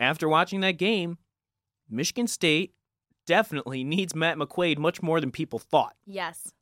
[0.00, 1.18] after watching that game,
[1.88, 2.74] Michigan State
[3.26, 5.94] definitely needs Matt McQuaid much more than people thought.
[6.06, 6.52] Yes.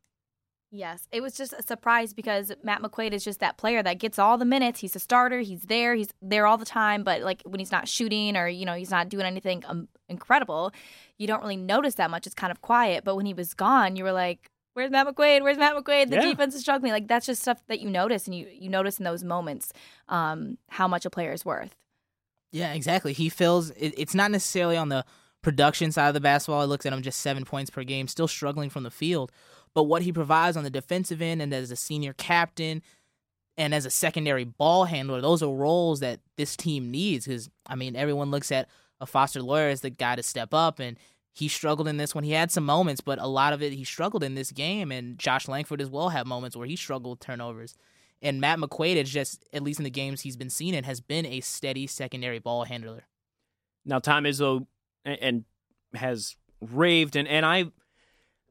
[0.75, 1.07] Yes.
[1.13, 4.39] It was just a surprise because Matt McQuaid is just that player that gets all
[4.39, 4.81] the minutes.
[4.81, 5.41] He's a starter.
[5.41, 5.95] He's there.
[5.95, 7.05] He's there all the time.
[7.05, 10.73] But like when he's not shooting or, you know, he's not doing anything um, incredible,
[11.19, 12.27] you don't really notice that much.
[12.27, 13.05] It's kind of quiet.
[13.05, 15.43] But when he was gone, you were like, Where's Matt McQuaid?
[15.43, 16.09] Where's Matt McQuaid?
[16.09, 16.23] The Yeah.
[16.23, 16.93] defense is struggling.
[16.93, 19.71] Like that's just stuff that you notice, and you you notice in those moments
[20.09, 21.77] um, how much a player is worth.
[22.53, 23.13] Yeah, exactly.
[23.13, 25.05] He feels it, it's not necessarily on the
[25.43, 26.63] production side of the basketball.
[26.63, 29.33] It looks at him just seven points per game, still struggling from the field.
[29.75, 32.83] But what he provides on the defensive end and as a senior captain
[33.57, 37.27] and as a secondary ball handler, those are roles that this team needs.
[37.27, 38.69] Because, I mean, everyone looks at
[39.01, 40.97] a Foster Loyer as the guy to step up, and
[41.33, 42.25] he struggled in this one.
[42.25, 44.93] He had some moments, but a lot of it he struggled in this game.
[44.93, 47.75] And Josh Langford as well had moments where he struggled with turnovers.
[48.21, 51.01] And Matt McQuaid is just, at least in the games he's been seen in, has
[51.01, 53.05] been a steady secondary ball handler.
[53.85, 54.67] Now Tom Izzo
[55.05, 55.45] and,
[55.95, 57.67] has raved and, and I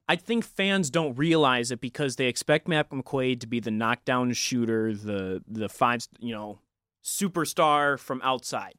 [0.08, 4.34] I think fans don't realize it because they expect Matt McQuaid to be the knockdown
[4.34, 6.60] shooter, the the five you know
[7.04, 8.74] superstar from outside.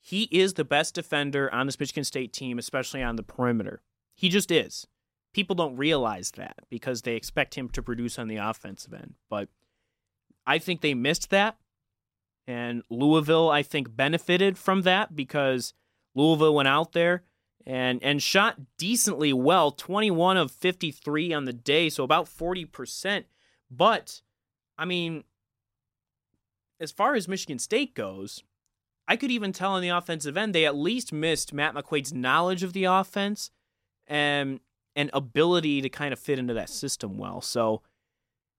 [0.00, 3.82] He is the best defender on this Michigan State team, especially on the perimeter.
[4.14, 4.86] He just is.
[5.34, 9.14] People don't realize that because they expect him to produce on the offensive end.
[9.28, 9.48] But
[10.46, 11.56] I think they missed that.
[12.46, 15.74] And Louisville, I think, benefited from that because
[16.18, 17.22] Louisville went out there
[17.64, 23.24] and and shot decently well, 21 of 53 on the day, so about 40%.
[23.70, 24.22] But
[24.76, 25.24] I mean,
[26.80, 28.42] as far as Michigan State goes,
[29.06, 32.62] I could even tell on the offensive end they at least missed Matt McQuaid's knowledge
[32.62, 33.50] of the offense
[34.06, 34.60] and
[34.96, 37.40] and ability to kind of fit into that system well.
[37.40, 37.82] So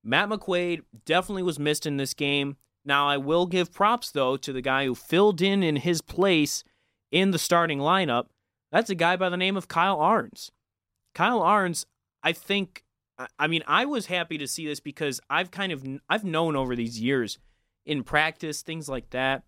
[0.04, 2.56] Matt McQuaid definitely was missed in this game.
[2.86, 6.64] Now I will give props though to the guy who filled in in his place
[7.12, 8.28] in the starting lineup.
[8.72, 10.52] That's a guy by the name of Kyle Ahrens.
[11.16, 11.86] Kyle Ahrens,
[12.24, 12.84] I think
[13.38, 16.76] I- mean I was happy to see this because I've kind of I've known over
[16.76, 17.40] these years
[17.86, 19.44] in practice things like that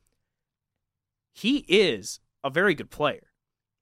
[1.33, 3.31] he is a very good player.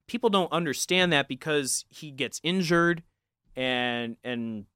[0.06, 3.02] People don't understand that because he gets injured
[3.56, 4.66] and and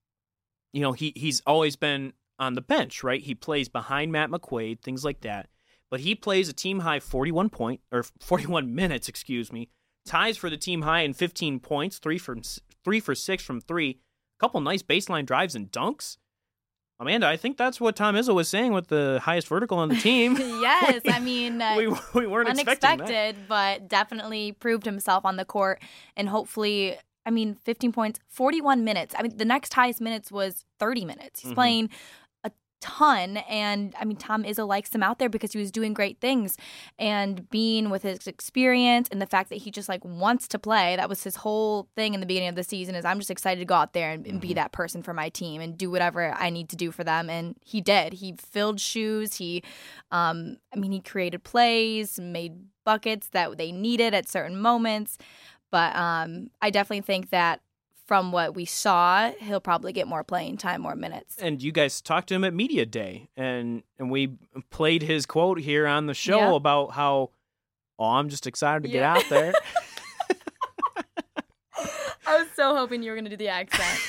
[0.73, 3.23] you know, he he's always been on the bench, right?
[3.23, 5.49] He plays behind Matt McQuaid, things like that.
[5.94, 9.68] But he plays a team high 41 point or 41 minutes, excuse me.
[10.04, 12.42] Ties for the team high in 15 points, 3 from
[12.85, 13.90] 3 for 6 from 3.
[13.90, 13.96] A
[14.40, 16.16] couple nice baseline drives and dunks.
[16.98, 19.94] Amanda, I think that's what Tom Izzo was saying with the highest vertical on the
[19.94, 20.37] team.
[20.38, 25.80] yes, I mean uh, we, we weren't unexpected, but definitely proved himself on the court,
[26.16, 26.96] and hopefully.
[27.26, 29.14] I mean, 15 points, 41 minutes.
[29.18, 31.40] I mean, the next highest minutes was 30 minutes.
[31.40, 31.54] He's Mhm.
[31.54, 31.90] playing
[32.85, 33.38] ton.
[33.49, 36.59] And I mean, Tom Izzo likes him out there because he was doing great things.
[36.99, 40.94] And being with his experience and the fact that he just like wants to play,
[40.97, 43.59] that was his whole thing in the beginning of the season is I'm just excited
[43.61, 46.35] to go out there and, and be that person for my team and do whatever
[46.35, 47.31] I need to do for them.
[47.31, 48.12] And he did.
[48.12, 49.37] He filled shoes.
[49.37, 49.62] He,
[50.11, 52.53] um, I mean, he created plays, made
[52.85, 55.16] buckets that they needed at certain moments.
[55.70, 57.61] But um, I definitely think that
[58.07, 61.37] from what we saw, he'll probably get more playing time, more minutes.
[61.38, 64.37] and you guys talked to him at media day and and we
[64.71, 66.55] played his quote here on the show Yeah.
[66.55, 67.31] about how
[67.99, 69.53] oh i'm just excited to get out there
[72.27, 74.01] I was so hoping you were going to do the accent.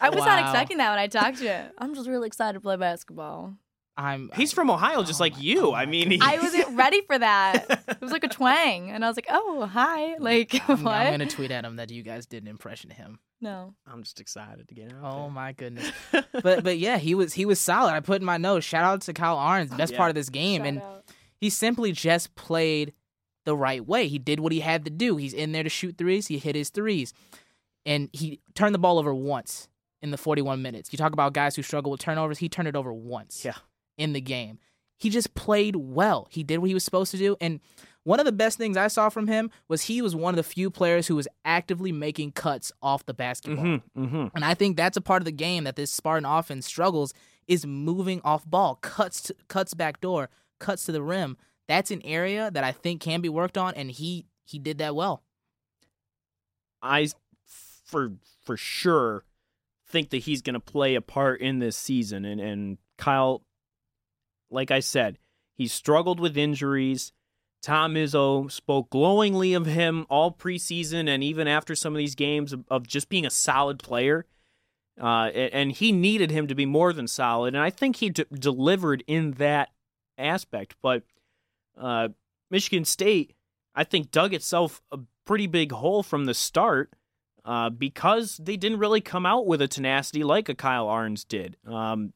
[0.00, 1.70] I was not expecting that when I talked to you.
[1.78, 3.54] I'm just really excited to play basketball.
[3.96, 6.76] I'm he's from ohio just Oh like my- you oh i mean he- I wasn't
[6.78, 7.80] ready for that.
[7.88, 8.90] It was like a twang.
[8.90, 10.16] And I was like, oh, hi.
[10.18, 10.92] Like, I'm, what?
[10.94, 13.20] I'm gonna tweet at him that you guys did an impression of him.
[13.40, 13.74] no.
[13.86, 15.30] i'm just excited to get out Oh there.
[15.30, 15.92] my goodness.
[16.42, 17.92] But but yeah, he was he was solid.
[17.92, 18.66] I put in my notes.
[18.66, 19.98] Shout out to Kyle Ahrens, oh, best Yeah.
[19.98, 21.04] part of this game, Shout and out.
[21.36, 22.92] he simply just played
[23.44, 24.08] the right way.
[24.08, 25.16] He did what he had to do.
[25.16, 26.26] He's in there to shoot threes.
[26.26, 27.12] He hit his threes,
[27.86, 29.68] and he turned the ball over once
[30.00, 30.92] in the 41 minutes.
[30.92, 32.38] You talk about guys who struggle with turnovers.
[32.38, 33.44] He turned it over once.
[33.44, 33.54] Yeah.
[34.02, 34.58] In the game,
[34.98, 36.26] he just played well.
[36.30, 37.60] He did what he was supposed to do, and
[38.04, 40.42] one of the best things I saw from him was he was one of the
[40.42, 43.64] few players who was actively making cuts off the basketball.
[43.64, 44.26] mm-hmm, mm-hmm.
[44.34, 47.14] And I think that's a part of the game that this Spartan offense struggles
[47.46, 51.36] is moving off ball, cuts to, cuts back door, cuts to the rim.
[51.68, 54.96] That's an area that I think can be worked on, and he he did that
[54.96, 55.22] well.
[56.82, 57.08] I
[57.46, 59.24] for for sure
[59.86, 63.42] think that he's going to play a part in this season and and Kyle
[64.52, 65.18] like I said,
[65.54, 67.12] he struggled with injuries.
[67.62, 72.54] Tom Izzo spoke glowingly of him all preseason and even after some of these games
[72.68, 74.26] of, just being a solid player.
[75.00, 78.26] Uh, and he needed him to be more than solid, and I think he d-
[78.30, 79.70] delivered in that
[80.18, 80.74] aspect.
[80.82, 81.02] But
[81.80, 82.08] uh,
[82.50, 83.34] Michigan State,
[83.74, 86.92] I think, dug itself a pretty big hole from the start
[87.44, 91.56] uh, because they didn't really come out with a tenacity like a Kyle Ahrens did.
[91.66, 92.12] Um,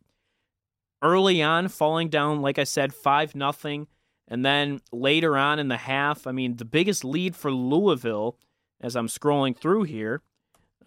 [1.06, 3.86] early on, falling down, like I said, five nothing,
[4.28, 8.36] and then later on in the half, I mean, the biggest lead for Louisville,
[8.80, 10.22] as I'm scrolling through here,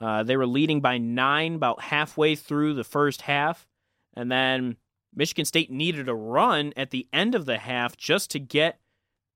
[0.01, 3.65] uh, they were leading by nine about halfway through the first half,
[4.13, 4.77] and then
[5.15, 8.79] Michigan State needed a run at the end of the half just to get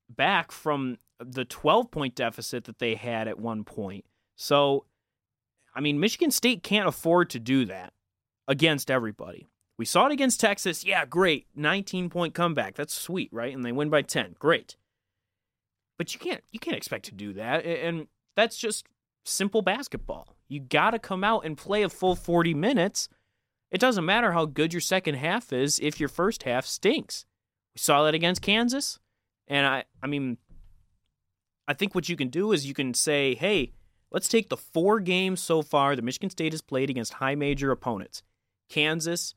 [0.09, 4.05] back from the 12 point deficit that they had at one point.
[4.35, 4.85] So,
[5.75, 7.93] I mean, Michigan State can't afford to do that
[8.47, 9.47] against everybody.
[9.77, 10.85] We saw it against Texas.
[10.85, 11.47] Yeah, great.
[11.55, 12.75] 19 point comeback.
[12.75, 13.53] That's sweet, right?
[13.53, 14.35] And they win by 10.
[14.39, 14.75] Great.
[15.97, 17.65] But you can't you can't expect to do that.
[17.65, 18.87] And that's just
[19.25, 20.35] simple basketball.
[20.47, 23.09] You got to come out and play a full 40 minutes.
[23.71, 27.25] It doesn't matter how good your second half is if your first half stinks.
[27.73, 28.99] We saw that against Kansas.
[29.47, 30.37] And I I mean
[31.67, 33.71] I think what you can do is you can say, "Hey,
[34.11, 37.71] let's take the four games so far that Michigan State has played against high major
[37.71, 38.21] opponents.
[38.69, 39.33] Kansas,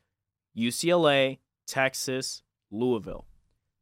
[0.57, 2.41] UCLA, Texas,
[2.71, 3.25] Louisville.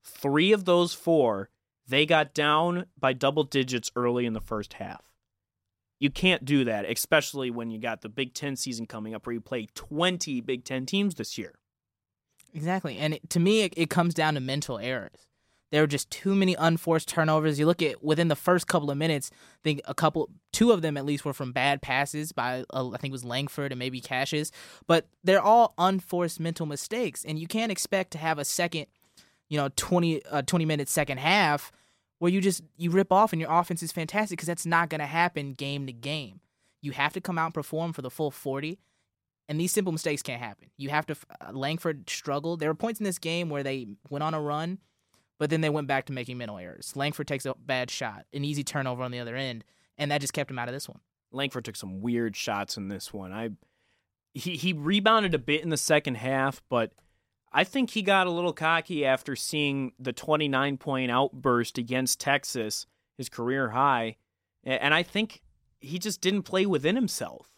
[0.03, 1.49] Three of those four,
[1.87, 5.03] they got down by double digits early in the first half.
[5.99, 9.33] You can't do that, especially when you got the Big Ten season coming up where
[9.33, 11.53] you play 20 Big Ten teams this year.
[12.53, 12.97] Exactly.
[12.97, 15.27] And it, to me, it, it comes down to mental errors.
[15.71, 17.59] There were just too many unforced turnovers.
[17.59, 20.81] You look at within the first couple of minutes, I think a couple, two of
[20.81, 23.79] them at least were from bad passes by, uh, I think it was Langford and
[23.79, 24.51] maybe Cassius.
[24.87, 27.25] But they're all unforced mental mistakes.
[27.25, 28.85] And you can't expect to have a second,
[29.49, 31.71] you know, 20, uh, 20 minute second half
[32.19, 34.99] where you just, you rip off and your offense is fantastic because that's not going
[34.99, 36.39] to happen game to game.
[36.81, 38.79] You have to come out and perform for the full 40
[39.47, 40.69] and these simple mistakes can't happen.
[40.77, 41.15] You have to.
[41.41, 42.59] Uh, Langford struggled.
[42.59, 44.79] There were points in this game where they went on a run,
[45.37, 46.93] but then they went back to making mental errors.
[46.95, 49.63] Langford takes a bad shot, an easy turnover on the other end,
[49.97, 50.99] and that just kept him out of this one.
[51.31, 53.33] Langford took some weird shots in this one.
[53.33, 53.49] I
[54.33, 56.91] he he rebounded a bit in the second half, but
[57.51, 62.85] I think he got a little cocky after seeing the 29 point outburst against Texas,
[63.17, 64.17] his career high,
[64.63, 65.41] and I think
[65.79, 67.49] he just didn't play within himself.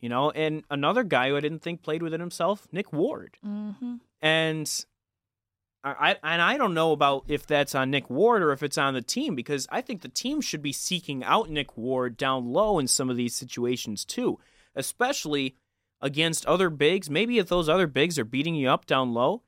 [0.00, 3.36] You know, and another guy who I didn't think played within himself, Nick Ward.
[3.46, 3.96] Mm-hmm.
[4.20, 4.84] And
[5.84, 8.94] I and I don't know about if that's on Nick Ward or if it's on
[8.94, 12.78] the team because I think the team should be seeking out Nick Ward down low
[12.78, 14.38] in some of these situations too,
[14.76, 15.56] especially
[16.00, 17.10] against other bigs.
[17.10, 19.42] Maybe if those other bigs are beating you up down low,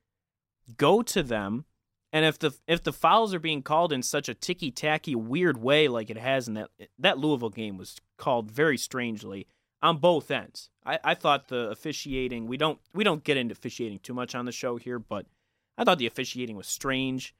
[0.77, 1.67] go to them.
[2.13, 5.59] And if the if the fouls are being called in such a ticky tacky weird
[5.63, 9.47] way like it has in that that Louisville game was called very strangely
[9.83, 10.71] on both ends.
[10.87, 14.47] I, I thought the officiating we don't we don't get into officiating too much on
[14.47, 15.27] the show here, but
[15.77, 17.35] I thought the officiating was strange.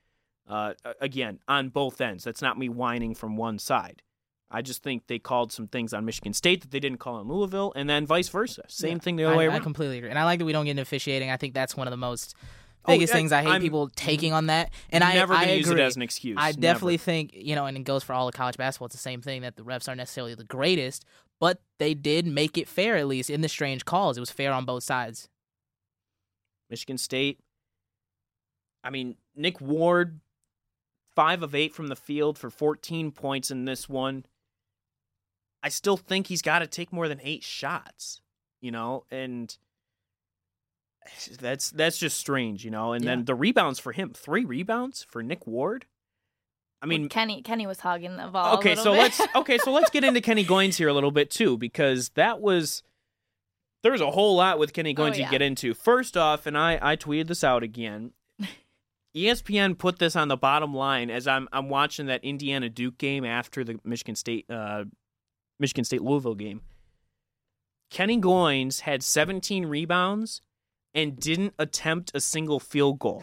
[0.47, 2.25] Uh, again, on both ends.
[2.25, 4.03] That's not me whining from one side.
[4.51, 7.27] I just think they called some things on Michigan State that they didn't call on
[7.29, 8.63] Louisville, and then vice versa.
[8.69, 10.53] Same Yeah, thing the other I, way I completely agree, and I like that we
[10.53, 11.31] don't get into officiating.
[11.31, 12.35] I think that's one of the most
[12.87, 14.71] Oh, biggest things I hate I'm people taking on that.
[14.91, 16.37] And I never I gonna use it as an excuse.
[16.39, 16.61] I Never.
[16.61, 18.87] definitely think you know, and it goes for all of college basketball.
[18.87, 21.07] It's the same thing that the refs aren't necessarily the greatest,
[21.41, 24.19] but they did make it fair at least in the strange calls.
[24.19, 25.31] It was fair on both sides.
[26.69, 27.41] Michigan State.
[28.85, 30.21] I mean, Nick Ward,
[31.17, 34.27] five of eight from the field for 14 points in this one.
[35.63, 38.21] I still think he's got to take more than eight shots,
[38.61, 39.57] you know, and
[41.41, 42.93] that's that's just strange, you know.
[42.93, 43.13] And Yeah.
[43.13, 45.87] then the rebounds for him, three rebounds for Nick Ward.
[46.83, 48.59] I mean, Kenny Kenny was hogging the ball.
[48.59, 48.99] okay, so bit.
[49.01, 52.41] let's okay, so let's get into Kenny Goins here a little bit too, because that
[52.43, 52.83] was
[53.83, 55.31] there's a whole lot with Kenny oh, Goins Oh, to yeah.
[55.31, 55.73] get into.
[55.73, 58.13] First off, and I I tweeted this out again.
[59.17, 63.25] ESPN put this on the bottom line as I'm I'm watching that Indiana Duke game
[63.25, 64.85] after the Michigan State uh
[65.61, 66.63] Michigan State Louisville game.
[67.91, 70.43] Kenny Goins had 17 rebounds
[70.95, 73.23] and didn't attempt a single field goal.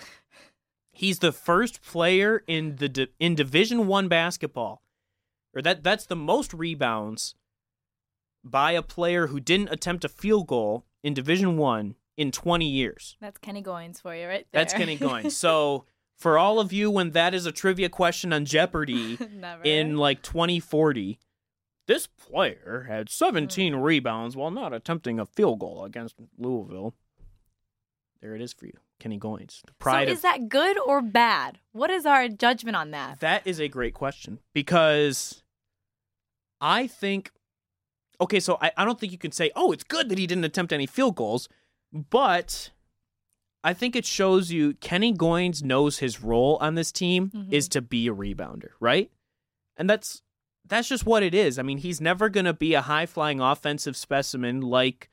[0.93, 4.81] He's the first player in the in Division 1 basketball
[5.53, 7.35] or that that's the most rebounds
[8.43, 13.17] by a player who didn't attempt a field goal in Division 1 in 20 years.
[13.19, 14.61] That's Kenny Goins for you right there.
[14.61, 15.31] That's Kenny Goins.
[15.41, 19.17] So For all of you, when that is a trivia question on Jeopardy
[19.63, 21.17] in like 2040,
[21.87, 23.79] this player had 17 hmm.
[23.79, 26.93] rebounds while not attempting a field goal against Louisville.
[28.21, 29.63] There it is for you, Kenny Goins.
[29.65, 31.57] The pride so of is that good or bad?
[31.71, 33.19] What is our judgment on that?
[33.19, 35.41] That is a great question because
[36.61, 37.31] I think,
[38.21, 40.43] okay, so I, I don't think you can say, oh, it's good that he didn't
[40.43, 41.49] attempt any field goals,
[41.91, 42.71] but
[43.63, 47.51] I think it shows you Kenny Goins knows his role on this team Mhm.
[47.53, 49.11] is to be a rebounder, right?
[49.77, 50.21] And that's
[50.65, 51.59] that's just what it is.
[51.59, 55.09] I mean, he's never going to be a high flying offensive specimen like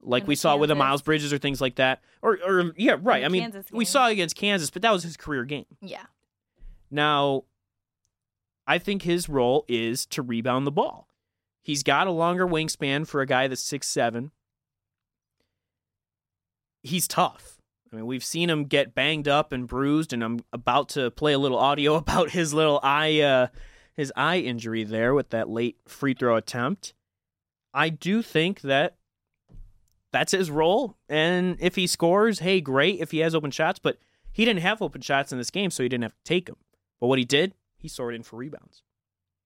[0.00, 2.02] like we saw with the Miles Bridges or things like that.
[2.22, 3.24] Or or yeah, right.
[3.24, 5.66] I mean, we saw against Kansas, but that was his career game.
[5.80, 6.06] Yeah.
[6.90, 7.44] Now,
[8.66, 11.08] I think his role is to rebound the ball.
[11.62, 14.30] He's got a longer wingspan for a guy that's six seven.
[16.86, 17.60] He's tough.
[17.92, 21.32] I mean, we've seen him get banged up and bruised, and I'm about to play
[21.32, 23.48] a little audio about his little eye, uh,
[23.94, 26.94] his eye injury there with that late free throw attempt.
[27.72, 28.96] I do think that
[30.12, 33.00] that's his role, and if he scores, hey, great.
[33.00, 33.98] If he has open shots, but
[34.32, 36.56] he didn't have open shots in this game, so he didn't have to take them.
[37.00, 38.82] But what he did, he sorted in for rebounds.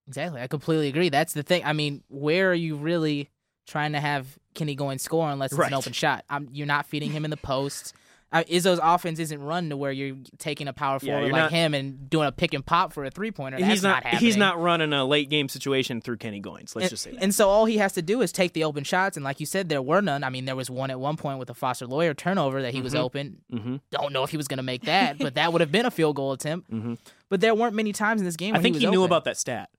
[0.06, 0.40] Exactly.
[0.40, 1.08] I completely agree.
[1.08, 1.62] That's the thing.
[1.64, 3.30] I mean, where are you really
[3.66, 5.68] trying to have Kenny go and score unless it's Right.
[5.68, 6.24] an open shot?
[6.30, 7.94] Um you're not feeding him in the post.
[8.32, 11.50] Uh, Izzo's offense isn't run to where you're taking a power forward you're like not-
[11.50, 13.56] him and doing a pick and pop for a three pointer.
[13.56, 14.20] He's not, happening.
[14.20, 16.76] he's not running a late game situation through Kenny Goins.
[16.76, 17.22] Let's and, just say that.
[17.24, 19.46] and so all he has to do is take the open shots, and like you
[19.46, 20.22] said, there were none.
[20.22, 22.80] I mean, there was one at one point with a Foster Loyer turnover that he
[22.80, 22.98] was Mhm.
[23.00, 23.38] open.
[23.50, 25.86] hmm Don't know if he was going to make that, but that would have been
[25.86, 26.70] a field goal attempt.
[26.70, 26.94] hmm
[27.30, 28.54] But there weren't many times in this game.
[28.54, 29.70] I think he, he, knew about that stat.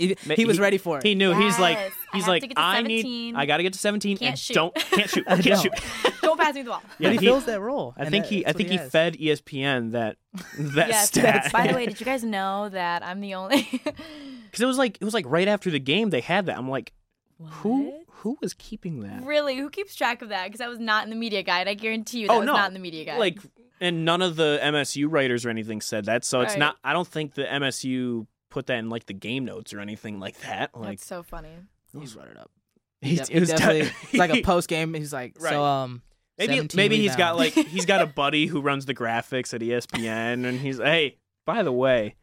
[0.00, 1.02] He, he was ready for it.
[1.04, 1.32] He knew.
[1.34, 3.36] He's like, Yes, I he's have like, to get to I need, 17.
[3.36, 4.54] I got to get to 17 Can't and shoot.
[4.54, 5.72] don't, can't shoot, can't shoot.
[6.22, 6.82] Don't pass me the ball.
[6.98, 7.94] Yeah, But he, he- fills that role.
[7.96, 8.90] I and think he, I that's think what he has.
[8.90, 10.16] fed ESPN that
[10.58, 11.08] that yes.
[11.08, 11.50] stat.
[11.52, 13.68] By the way, did you guys know that I'm the only?
[13.72, 16.56] because it was like it was like right after the game they had that.
[16.56, 16.92] I'm like,
[17.42, 18.04] who What?
[18.08, 19.24] who was keeping that?
[19.24, 19.56] Really?
[19.56, 20.44] Who keeps track of that?
[20.46, 21.66] Because I was not in the media guide.
[21.68, 22.52] I guarantee you oh, that Oh, was no.
[22.52, 23.18] not in the media guide.
[23.18, 23.38] Like,
[23.80, 26.24] and none of the MSU writers or anything said that.
[26.24, 26.58] So it's Right.
[26.58, 26.76] not.
[26.84, 30.38] I don't think the MSU put that in like the game notes or anything like
[30.40, 30.70] that.
[30.76, 31.48] Like, that's so funny.
[31.98, 32.50] He's brought it up.
[33.00, 34.92] he, Def- it was definitely de- it's like a post game.
[34.94, 35.50] He's like, Right.
[35.50, 36.02] so um,
[36.38, 37.72] Maybe 17 maybe he's got like rebounds.
[37.74, 41.72] he's got a buddy who runs the graphics at ESPN, and he's hey, by the
[41.72, 42.14] way,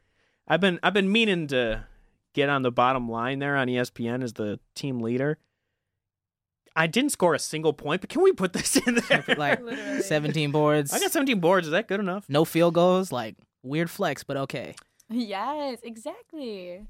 [0.48, 1.86] I've been I've been meaning to
[2.34, 5.38] get on the bottom line there on ESPN as the team leader.
[6.76, 9.24] I didn't score a single point, but can we put this in there?
[9.38, 10.02] like Literally.
[10.04, 10.94] 17 boards.
[10.94, 11.68] I got 17 boards.
[11.68, 12.26] Is that good enough?
[12.30, 13.12] no field goals.
[13.12, 14.76] Like weird flex, but okay.
[15.12, 16.86] Yes, exactly.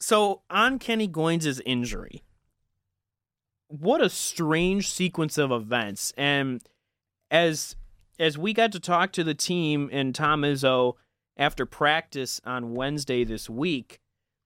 [0.00, 2.22] So on Kenny Goins' injury,
[3.68, 6.12] what a strange sequence of events.
[6.16, 6.62] And
[7.30, 7.76] as
[8.18, 10.94] as we got to talk to the team and Tom Izzo
[11.36, 14.00] after practice on Wednesday this week,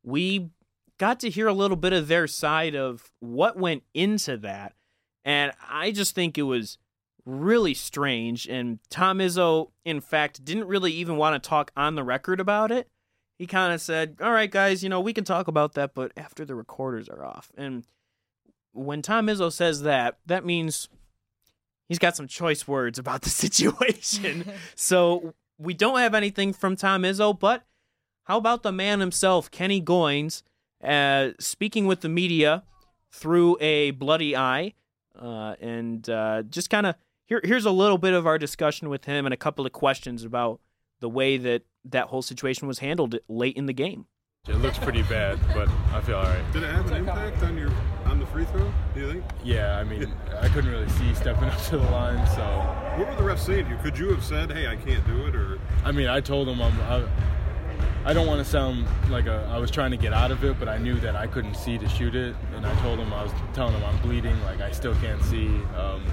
[0.04, 0.50] we
[0.98, 4.74] got to hear a little bit of their side of what went into that.
[5.24, 6.78] And I just think it was
[7.24, 8.46] really strange.
[8.46, 12.70] And Tom Izzo, in fact, didn't really even want to talk on the record about
[12.70, 12.88] it
[13.38, 16.12] he kind of said, "All right, guys, you know we can talk about that, but
[16.16, 17.84] after the recorders are off." And
[18.72, 20.88] when Tom Izzo says that, that means
[21.88, 24.44] he's got some choice words about the situation.
[24.74, 27.64] so we don't have anything from Tom Izzo, but
[28.24, 30.42] how about the man himself, Kenny Goins,
[30.82, 32.64] uh, speaking with the media
[33.10, 34.74] through a bloody eye,
[35.18, 37.40] uh, and uh, just kind of here.
[37.42, 40.60] Here's a little bit of our discussion with him and a couple of questions about
[41.00, 44.06] the way that that whole situation was handled late in the game.
[44.48, 46.52] It looks pretty bad, but I feel all right.
[46.52, 47.70] Did it have an impact on your
[48.04, 48.72] on the free throw?
[48.94, 49.24] Do you think?
[49.42, 52.42] Yeah, I mean, I couldn't really see stepping up to the line, so
[52.96, 53.76] What were the refs saying to you?
[53.78, 56.62] Could you have said, "Hey, I can't do it," or I mean, I told them
[56.62, 56.80] I'm.
[56.82, 57.08] I,
[58.04, 60.60] I don't want to sound like a, I was trying to get out of it,
[60.60, 63.24] but I knew that I couldn't see to shoot it, and I told them I
[63.24, 66.04] was telling them I'm bleeding, like I still can't see, um,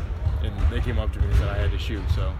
[0.42, 2.02] and they came up to me and said I had to shoot.
[2.16, 2.34] So,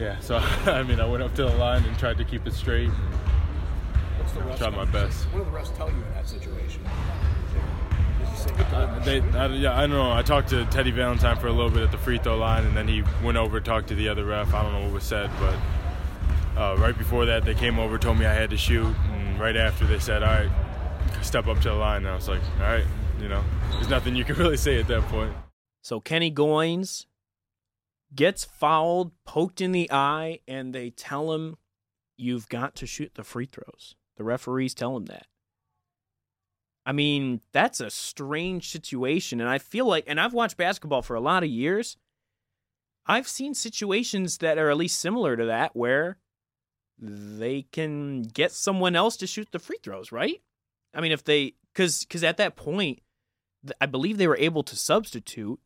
[0.00, 0.36] yeah, so
[0.66, 2.88] I mean, I went up to the line and tried to keep it straight.
[2.88, 5.24] What's the refs Tried my best.
[5.26, 6.82] What do the refs tell you in that situation?
[8.18, 10.10] Did you say Uh, they, I, yeah, I don't know.
[10.12, 12.74] I talked to Teddy Valentine for a little bit at the free throw line, and
[12.74, 14.54] then he went over and talked to the other ref.
[14.54, 18.18] I don't know what was said, but uh, right before that, they came over, told
[18.18, 20.50] me I had to shoot, and right after they said, "All right,
[21.22, 22.84] step up to the line." And I was like, "All right,
[23.20, 25.34] you know, there's nothing you can really say at that point."
[25.82, 27.06] So Kenny Goins
[28.14, 31.56] gets fouled, poked in the eye, and they tell him,
[32.16, 33.94] You've got to shoot the free throws.
[34.18, 35.26] The referees tell him that.
[36.84, 39.40] I mean, that's a strange situation.
[39.40, 41.96] And I feel like, and I've watched basketball for a lot of years.
[43.06, 46.18] I've seen situations that are at least similar to that where
[46.98, 50.42] they can get someone else to shoot the free throws, right?
[50.94, 53.00] I mean, if they because because at that point,
[53.80, 55.58] I believe they were able to substitute.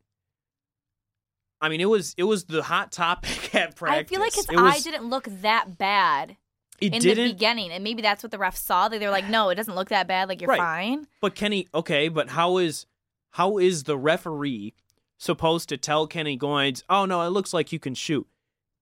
[1.61, 3.99] I mean, it was it was the hot topic at practice.
[3.99, 6.37] I feel like his It eye was- didn't look that bad
[6.81, 7.23] in didn't.
[7.27, 8.89] the beginning, and maybe that's what the refs saw.
[8.89, 10.27] They were like, "No, it doesn't look that bad.
[10.29, 10.57] Like you're Right.
[10.59, 12.85] fine." But Kenny, okay, but how is
[13.31, 14.73] how is the referee
[15.17, 18.27] supposed to tell Kenny Goins, "Oh no, it looks like you can shoot"?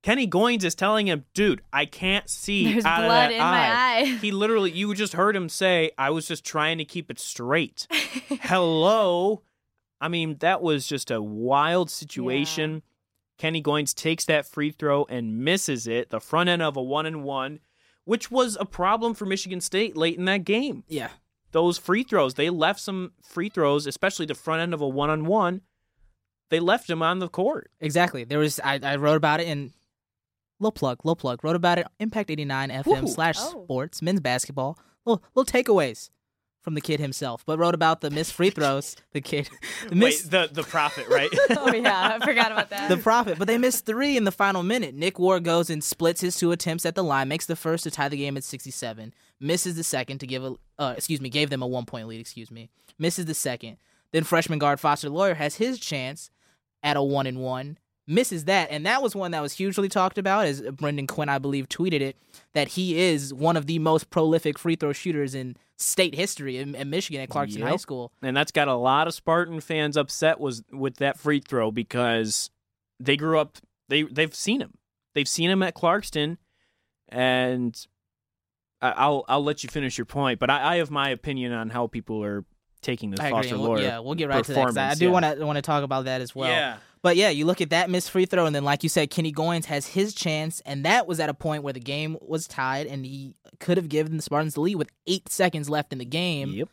[0.02, 3.40] Kenny Goins is telling him, "Dude, I can't see There's out of blood that in
[3.42, 3.72] eye." my
[4.14, 4.18] eye.
[4.18, 7.88] He literally, you just heard him say, "I was just trying to keep it straight."
[8.42, 9.44] Hello,
[10.04, 12.84] I mean that was just a wild situation.
[13.38, 17.06] Kenny Goins takes that free throw and misses it, the front end of a one
[17.06, 17.60] and one,
[18.06, 21.10] which was a problem for Michigan State late in that game Yeah.
[21.52, 22.36] those free throws.
[22.36, 25.62] They left some free throws, especially the front end of a one on one.
[26.50, 27.72] They left them on the court.
[27.80, 28.24] Exactly.
[28.24, 29.72] There was I, I wrote about it in
[30.60, 31.44] low plug, low plug.
[31.44, 33.08] Wrote about it Impact 89 FM Woo.
[33.08, 33.64] slash Oh.
[33.64, 34.78] sports men's basketball.
[35.06, 36.10] Little little takeaways
[36.64, 38.96] from the kid himself, but wrote about the missed free throws.
[39.12, 39.50] The kid,
[39.90, 41.30] the missed, Wait, the the prophet, right?
[41.58, 42.90] oh yeah, I forgot about that.
[42.90, 44.96] the prophet, but they missed three in the final minute.
[44.96, 47.92] Nick Ward goes and splits his two attempts at the line, makes the first to
[47.92, 51.50] tie the game at 67, misses the second to give a, uh, excuse me, gave
[51.50, 52.22] them a one point lead.
[52.22, 53.78] Excuse me, misses the second.
[54.12, 56.30] Then freshman guard Foster Loyer has his chance
[56.82, 60.18] at a one and one, misses that, and that was one that was hugely talked
[60.18, 62.18] about, as Brendan Quinn, I believe, tweeted it
[62.54, 66.76] that he is one of the most prolific free throw shooters in state history in,
[66.76, 67.68] in Michigan at Clarkston Yep.
[67.70, 68.12] High School.
[68.22, 72.50] and that's got a lot of Spartan fans upset was with that free throw because
[73.00, 73.58] they grew up
[73.90, 74.74] they they've seen him.
[75.16, 76.38] They've seen him at Clarkston,
[77.10, 77.76] and
[78.82, 81.70] I- I'll I'll let you finish your point, but I, I have my opinion on
[81.70, 82.44] how people are
[82.82, 83.30] taking this I.
[83.30, 83.82] Foster Loyer.
[83.82, 84.78] yeah, we'll get right to that.
[84.78, 86.50] I, do want to want to talk about that as well.
[86.50, 86.78] Yeah.
[87.04, 89.34] But yeah, you look at that missed free throw, and then like you said, Kenny
[89.34, 92.88] Goins has his chance, and that was at a point where the game was tied,
[92.88, 96.06] and he could have given the Spartans the lead with eight seconds left in the
[96.06, 96.52] game.
[96.52, 96.70] Yep.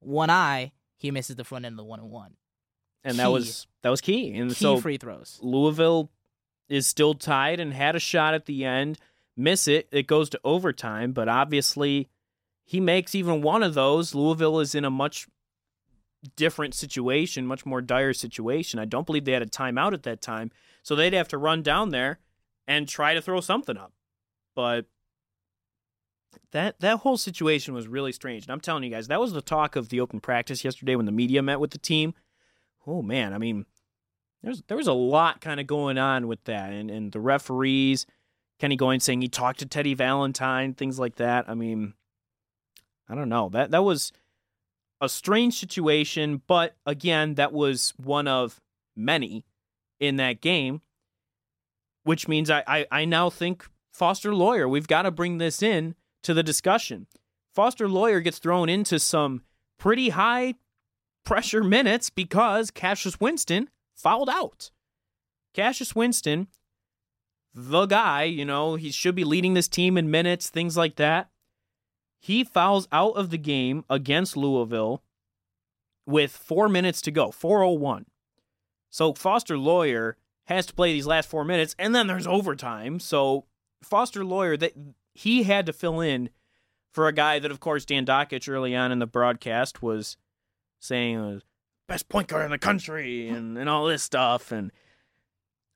[0.00, 2.34] One eye, he misses the front end of the one and one.
[3.02, 4.36] And that was that was key.
[4.36, 5.38] And Key so free throws.
[5.42, 6.10] Louisville
[6.68, 8.98] is still tied and had a shot at the end.
[9.34, 9.88] Miss it.
[9.90, 12.10] It goes to overtime, but obviously
[12.64, 14.14] he makes even one of those.
[14.14, 15.26] Louisville is in a much
[16.36, 18.78] different situation, much more dire situation.
[18.78, 20.50] I don't believe they had a timeout at that time.
[20.82, 22.18] So they'd have to run down there
[22.66, 23.92] and try to throw something up.
[24.54, 24.86] But
[26.52, 28.44] that that whole situation was really strange.
[28.44, 31.06] And I'm telling you guys, that was the talk of the open practice yesterday when
[31.06, 32.14] the media met with the team.
[32.86, 33.66] Oh man, I mean,
[34.42, 38.06] there's there was a lot kind of going on with that, and and the referees,
[38.58, 41.48] Kenny Goins saying he talked to Teddy Valentine, things like that.
[41.48, 41.94] I mean,
[43.08, 44.12] I don't know that that was
[45.00, 48.60] a strange situation, but again, that was one of
[48.96, 49.44] many
[49.98, 50.82] in that game,
[52.04, 55.94] which means I I, I now think Foster Loyer, we've got to bring this in
[56.22, 57.06] to the discussion.
[57.54, 59.42] Foster Loyer gets thrown into some
[59.78, 60.54] pretty high
[61.24, 64.70] pressure minutes because Cassius Winston fouled out.
[65.54, 66.48] Cassius Winston,
[67.52, 71.28] the guy, you know, he should be leading this team in minutes, things like that.
[72.20, 75.02] He fouls out of the game against Louisville
[76.06, 78.04] with four minutes to go, 401.
[78.90, 83.00] So Foster Loyer has to play these last four minutes, and then there's overtime.
[83.00, 83.46] So
[83.82, 84.74] Foster Loyer, that
[85.14, 86.28] he had to fill in
[86.92, 90.16] for a guy that, of course, Dan Dakich early on in the broadcast was
[90.78, 91.42] saying was
[91.88, 94.52] best point guard in the country and, and all this stuff.
[94.52, 94.72] And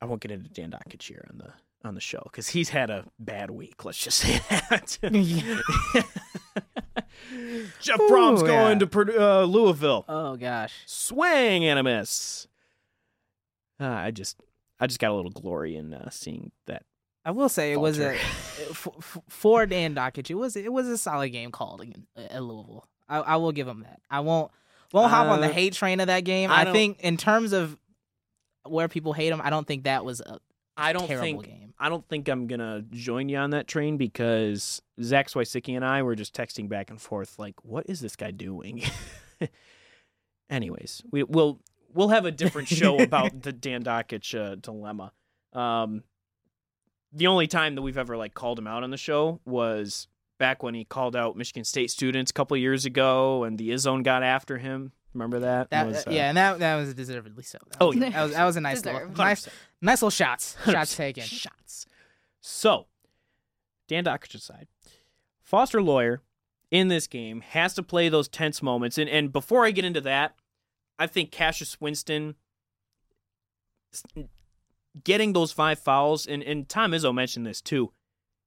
[0.01, 1.53] I won't get into Dan Dakich here on the
[1.85, 3.85] on the show because he's had a bad week.
[3.85, 4.99] Let's just say that.
[7.81, 8.79] Jeff Brohm's Ooh, going yeah.
[8.79, 10.05] to Purdue- uh, Louisville.
[10.09, 10.73] Oh gosh.
[10.87, 12.47] Swang animus.
[13.81, 14.37] Uh, I just
[14.81, 16.83] I just got a little glory in uh, seeing that.
[17.25, 18.19] I will say it was a Falter.
[18.71, 20.31] f- f- for Dan Dakich.
[20.31, 22.87] It was it was a solid game called again at Louisville.
[23.09, 24.01] I, I will give him that.
[24.11, 24.51] I won't
[24.93, 26.51] won't hop on the Uh, hate train of that game.
[26.51, 27.77] I I, think in terms of
[28.67, 30.39] where people hate him, I don't think that was a
[30.77, 31.75] I don't terrible think game.
[31.79, 36.03] I don't think I'm gonna join you on that train because Zach Swysicki and I
[36.03, 38.83] were just texting back and forth like, what is this guy doing?
[40.51, 41.61] Anyways, we, we'll
[41.93, 45.13] we'll have a different show about the Dan Dakich uh, dilemma.
[45.53, 46.03] Um,
[47.13, 50.09] the only time that we've ever like called him out on the show was
[50.39, 53.71] back when he called out Michigan State students a couple of years ago, and the
[53.71, 54.93] Izzone got after him.
[55.15, 55.71] Remember that?
[55.71, 57.59] That was, uh, yeah, and that that was deservedly so.
[57.71, 58.11] That Oh, was, yeah.
[58.11, 59.49] that was that was a nice little nice
[59.85, 61.23] nice little shots shots taken.
[61.25, 61.87] Shots.
[62.41, 62.87] So,
[63.89, 64.69] Dan Dakich aside,
[65.43, 66.23] Foster Loyer
[66.71, 68.99] in this game has to play those tense moments.
[68.99, 70.35] And, and before I get into that,
[70.99, 72.35] I think Cassius Winston
[75.03, 77.93] getting those five fouls, and, and Tom Izzo mentioned this too.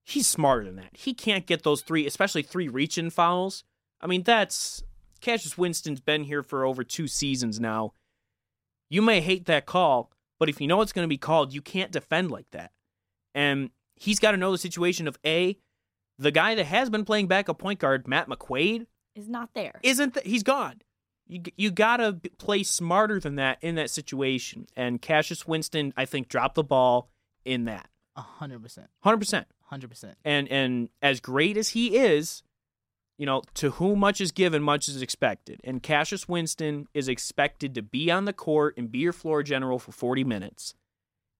[0.03, 0.95] he's smarter than that.
[0.95, 3.63] He can't get those three, especially three reach in fouls.
[3.99, 4.83] I mean, that's
[5.21, 7.93] Cassius Winston's been here for over two seasons now.
[8.89, 11.61] You may hate that call, but if you know it's going to be called, you
[11.61, 12.71] can't defend like that.
[13.35, 15.57] And he's got to know the situation of A,
[16.17, 19.79] the guy that has been playing backup point guard, Matt McQuaid, Is not there.
[19.83, 20.81] isn't th- he's gone.
[21.27, 24.65] You you gotta b- play smarter than that in that situation.
[24.77, 27.09] And Cassius Winston, I think, dropped the ball
[27.43, 29.47] in that, A hundred percent, hundred percent.
[29.65, 30.17] hundred percent.
[30.23, 32.43] And and as great as he is,
[33.18, 35.59] you know, to whom much is given, much is expected.
[35.63, 39.80] And Cassius Winston is expected to be on the court and be your floor general
[39.80, 40.76] for forty minutes.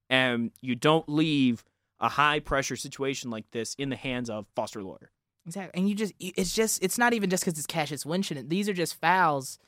[0.10, 1.64] And you don't leave
[2.00, 5.12] a high pressure situation like this in the hands of Foster Loyer.
[5.46, 8.50] Exactly, and you just it's just it's not even just because it's Cassius Winston.
[8.50, 9.60] These are just fouls.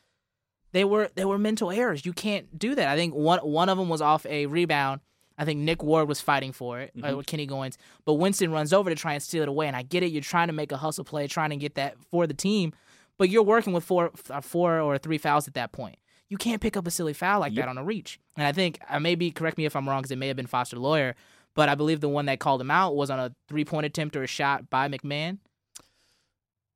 [0.72, 2.06] They were they were mental errors.
[2.06, 2.88] You can't do that.
[2.88, 5.02] I think one one of them was off a rebound.
[5.40, 8.74] I think Nick Ward was fighting for it uh, with Kenny Goins, but Winston runs
[8.74, 9.68] over to try and steal it away.
[9.68, 10.12] And I get it.
[10.12, 12.74] You're trying to make a hustle play, trying to get that for the team,
[13.18, 15.96] but you're working with four uh, four or three fouls at that point.
[16.28, 17.64] You can't pick up a silly foul like Yep.
[17.66, 18.20] that on a reach.
[18.38, 20.78] And I think maybe correct me if I'm wrong because it may have been Foster
[20.78, 21.16] Loyer,
[21.56, 24.16] but I believe the one that called him out was on a three point attempt
[24.16, 25.40] or a shot by McMahon.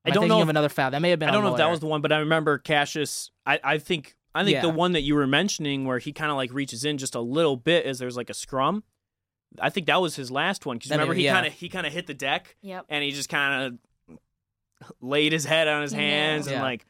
[0.06, 0.92] I Am I don't know of if- another foul.
[0.92, 1.30] That may have been.
[1.30, 3.30] I don't on know if that was the one, but I remember Cassius.
[3.46, 6.38] I, I think I think the one that you were mentioning where he kind of
[6.38, 8.84] like reaches in just a little bit as there's like a scrum.
[9.62, 11.34] I think that was his last one because remember he yeah.
[11.34, 12.86] kind of he kind of hit the deck Yep.
[12.90, 13.78] and he just kind
[14.10, 14.18] of
[15.00, 16.00] laid his head on his Yeah.
[16.00, 16.64] hands and Yeah.
[16.64, 16.86] like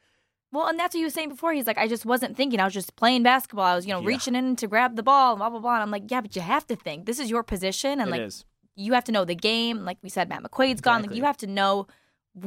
[0.51, 1.51] Well, and that's what he was saying before.
[1.51, 2.59] He's like, I just wasn't thinking.
[2.59, 3.65] I was just playing basketball.
[3.65, 4.07] I was, you know, Yeah.
[4.07, 5.73] reaching in to grab the ball, blah blah blah.
[5.73, 7.05] And I'm like, yeah, but you have to think.
[7.07, 8.45] This is your position, and it like is.
[8.75, 9.83] you have to know the game.
[9.83, 11.01] Like we said, Matt McQuaid's gone.
[11.01, 11.87] Like you have to know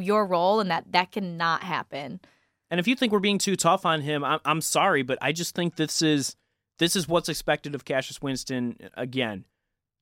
[0.01, 2.21] your role, and that that cannot happen.
[2.71, 5.33] And if you think we're being too tough on him, I'm, I'm sorry, but I
[5.33, 6.37] just think this is
[6.79, 8.77] this is what's expected of Cassius Winston.
[8.83, 9.45] Uh, again,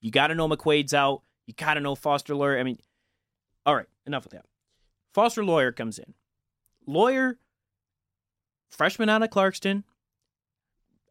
[0.00, 1.22] you got to know McQuaid's out.
[1.46, 2.58] You got to know Foster Loyer.
[2.58, 2.78] I mean,
[3.66, 4.46] all right, enough of that.
[5.12, 6.14] Foster Loyer comes in.
[6.86, 7.38] Loyer,
[8.70, 9.84] freshman out of Clarkston.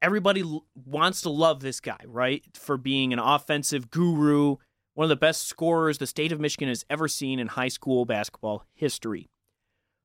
[0.01, 2.43] Everybody l- wants to love this guy, right?
[2.53, 4.57] For being an offensive guru,
[4.95, 8.05] one of the best scorers the state of Michigan has ever seen in high school
[8.05, 9.29] basketball history.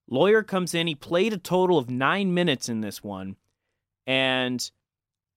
[0.09, 0.87] Loyer comes in.
[0.87, 3.37] He played a total of nine minutes in this one.
[4.07, 4.71] And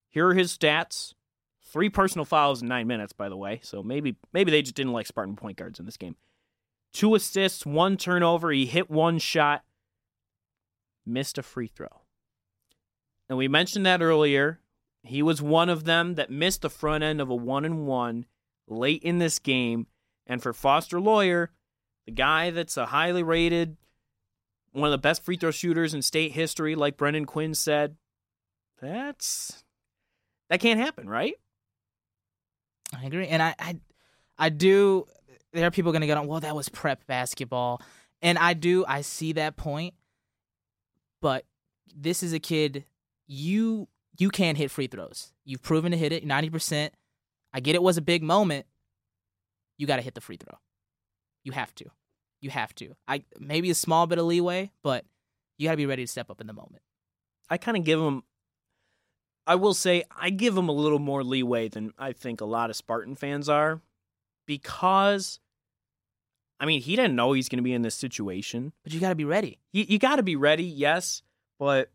[0.09, 1.13] here are his stats.
[1.61, 3.59] Three personal fouls in nine minutes, by the way.
[3.63, 6.15] So maybe maybe they just didn't like Spartan point guards in this game.
[6.93, 8.51] Two assists, one turnover.
[8.51, 9.63] He hit one shot,
[11.05, 12.01] missed a free throw.
[13.30, 14.59] And we mentioned that earlier.
[15.03, 18.26] He was one of them that missed the front end of a one and one
[18.67, 19.88] late in this game.
[20.28, 21.51] And for Foster Loyer,
[22.05, 23.78] the guy that's a highly rated
[24.72, 27.95] one of the best free throw shooters in state history, like Brendan Quinn said,
[28.82, 29.63] that's
[30.49, 31.36] that can't happen, right?
[32.97, 33.80] I agree, and I, I,
[34.38, 35.05] I do.
[35.53, 36.28] There are people going to go, on.
[36.28, 37.82] well, that was prep basketball,
[38.22, 38.86] and I do.
[38.86, 39.93] I see that point,
[41.22, 41.45] but
[41.95, 42.86] this is a kid.
[43.28, 45.32] You you can't hit free throws.
[45.45, 46.93] You've proven to hit it ninety percent.
[47.53, 48.65] I get it was a big moment.
[49.78, 50.57] You got to hit the free throw.
[51.43, 51.86] You have to.
[52.42, 52.96] You have to.
[53.08, 55.06] I maybe a small bit of leeway, but
[55.58, 56.82] you got to be ready to step up in the moment.
[57.50, 58.24] I kind of give him.
[59.46, 62.70] I will say I give him a little more leeway than I think a lot
[62.70, 63.82] of Spartan fans are,
[64.48, 65.39] because,
[66.60, 68.74] I mean, he didn't know he's going to be in this situation.
[68.84, 69.60] But you got to be ready.
[69.72, 71.22] you, you got to be ready, yes,
[71.60, 71.92] but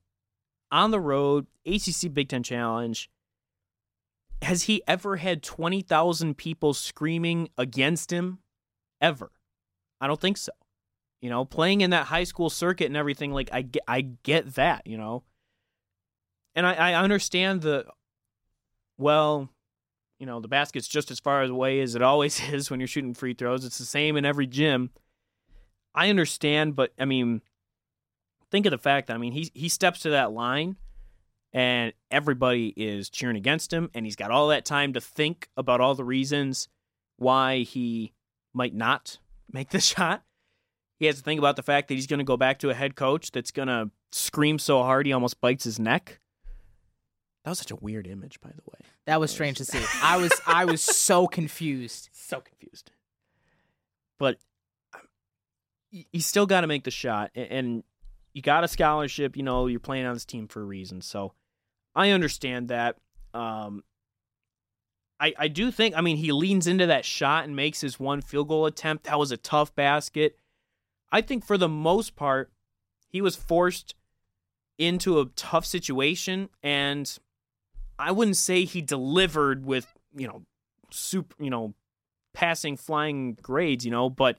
[0.71, 3.11] on the road, ACC Big Ten Challenge,
[4.43, 8.39] has he ever had 20,000 people screaming against him?
[9.01, 9.31] Ever?
[10.01, 10.53] I don't think so.
[11.21, 14.55] You know, playing in that high school circuit and everything, like, I get, I get
[14.55, 15.23] that, you know?
[16.55, 17.87] And I, I understand the,
[18.99, 19.49] well,
[20.19, 23.15] you know, the basket's just as far away as it always is when you're shooting
[23.15, 23.65] free throws.
[23.65, 24.91] It's the same in every gym.
[25.95, 27.41] I understand, but I mean,
[28.51, 30.77] think of the fact that I mean he he steps to that line
[31.53, 35.81] and everybody is cheering against him and he's got all that time to think about
[35.81, 36.69] all the reasons
[37.17, 38.13] why he
[38.53, 39.19] might not
[39.51, 40.23] make the shot.
[40.99, 42.75] He has to think about the fact that he's going to go back to a
[42.75, 46.21] head coach that's going to scream so hard he almost bites his neck.
[47.45, 48.81] That was such a weird image, by the way.
[49.05, 49.81] That was strange to see.
[50.03, 52.09] I was I was so confused.
[52.13, 52.91] So confused.
[54.19, 54.39] But
[54.95, 55.03] um,
[55.93, 57.85] you still got to make the shot, and
[58.33, 59.37] you got a scholarship.
[59.37, 61.03] You know, you're playing on this team for a reason.
[61.03, 61.35] So
[61.95, 62.97] I understand that.
[63.33, 63.85] Um,
[65.21, 65.97] I I do think.
[65.97, 69.05] I mean, he leans into that shot and makes his one field goal attempt.
[69.05, 70.39] That was a tough basket.
[71.11, 72.51] I think for the most part,
[73.09, 73.95] he was forced
[74.79, 77.19] into a tough situation, and
[77.99, 80.43] I wouldn't say he delivered with you know
[80.91, 81.75] super you know
[82.35, 84.39] passing flying grades, you know, but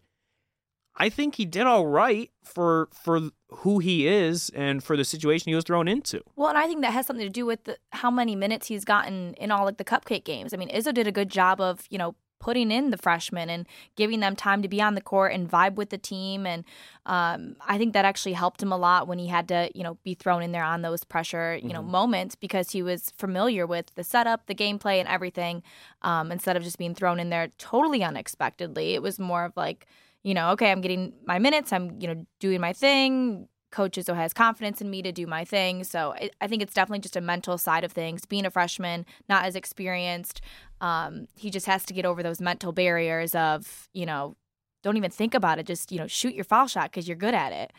[0.97, 5.49] I think he did all right for for who he is and for the situation
[5.49, 6.21] he was thrown into.
[6.35, 8.83] Well, and I think that has something to do with the, how many minutes he's
[8.83, 10.53] gotten in all like the cupcake games.
[10.53, 13.67] I mean, Izzo did a good job of you know putting in the freshmen and
[13.95, 16.45] giving them time to be on the court and vibe with the team.
[16.45, 16.63] And
[17.05, 19.97] um, I think that actually helped him a lot when he had to, you know,
[20.03, 21.73] be thrown in there on those pressure, you mm-hmm.
[21.73, 25.63] know, moments because he was familiar with the setup, the gameplay, and everything.
[26.03, 29.87] Um, instead of just being thrown in there totally unexpectedly, it was more of like,
[30.27, 34.13] you know, okay, I'm getting my minutes, I'm, you know, doing my thing, coach Izzo
[34.13, 35.85] has confidence in me to do my thing.
[35.85, 38.25] So I, I, think it's definitely just a mental side of things.
[38.25, 40.41] Being a freshman, not as experienced,
[40.81, 44.35] um, he just has to get over those mental barriers of, you know,
[44.83, 45.65] don't even think about it.
[45.65, 47.71] Just, you know, shoot your foul shot because you're good at it.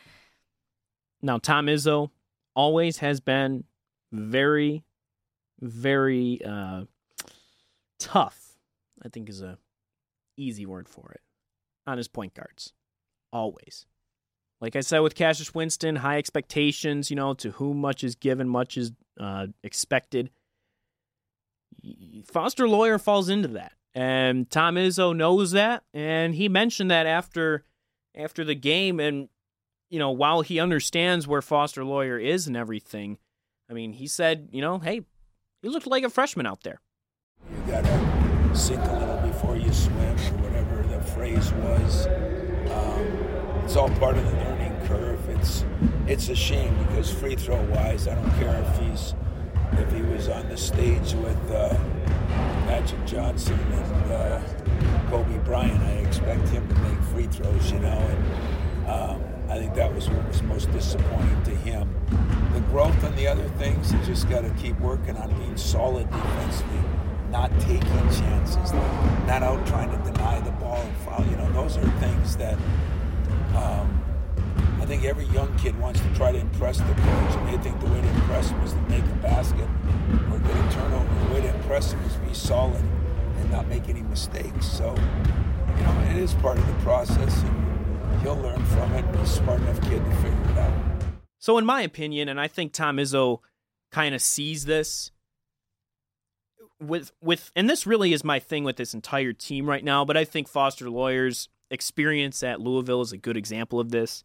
[1.21, 2.09] Now, Tom Izzo
[2.55, 3.63] always has been
[4.11, 4.83] very,
[5.61, 6.85] very uh,
[7.99, 8.57] tough,
[9.05, 9.59] I think is a
[10.35, 11.21] easy word for it,
[11.89, 12.73] on his point guards.
[13.31, 13.85] Always.
[14.61, 18.49] Like I said with Cassius Winston, high expectations, you know, to whom much is given,
[18.49, 20.31] much is uh, expected.
[22.25, 23.73] Foster Loyer falls into that.
[23.95, 27.65] And Tom Izzo knows that, and he mentioned that after
[28.15, 28.99] after the game.
[28.99, 29.29] And
[29.89, 33.17] you know, while he understands where Foster Loyer is and everything,
[33.69, 35.01] I mean, he said, you know, hey,
[35.63, 36.81] he looked like a freshman out there.
[37.49, 40.83] You gotta sink a little before you swim, or whatever
[41.13, 42.07] phrase was.
[42.71, 45.29] Um, it's all part of the learning curve.
[45.29, 45.65] It's
[46.07, 49.13] it's a shame because free throw wise, I don't care if he's
[49.73, 51.77] if he was on the stage with uh,
[52.65, 54.41] Magic Johnson and uh,
[55.09, 57.87] Kobe Bryant, I expect him to make free throws, you know.
[57.89, 61.93] And um, I think that was what was most disappointing to him.
[62.53, 66.09] The growth on the other things, you just got to keep working on being solid
[66.09, 66.79] defensively,
[67.31, 71.25] not taking chances, not out trying to deny the ball and foul.
[71.25, 72.57] You know, those are things that.
[73.55, 74.03] Um,
[74.79, 77.79] I think every young kid wants to try to impress the coach, and they think
[77.79, 79.67] the way to impress him is to make a basket
[80.31, 81.27] or get a turnover.
[81.27, 82.83] The way to impress him is be solid
[83.37, 84.65] and not make any mistakes.
[84.65, 89.05] So, you know, it is part of the process, and he'll learn from it.
[89.17, 90.73] He's a smart enough kid to figure it out.
[91.37, 93.39] So, in my opinion, and I think Tom Izzo
[93.91, 95.11] kind of sees this
[96.79, 100.05] with with, and this really is my thing with this entire team right now.
[100.05, 104.23] But I think Foster Loyer's experience at Louisville is a good example of this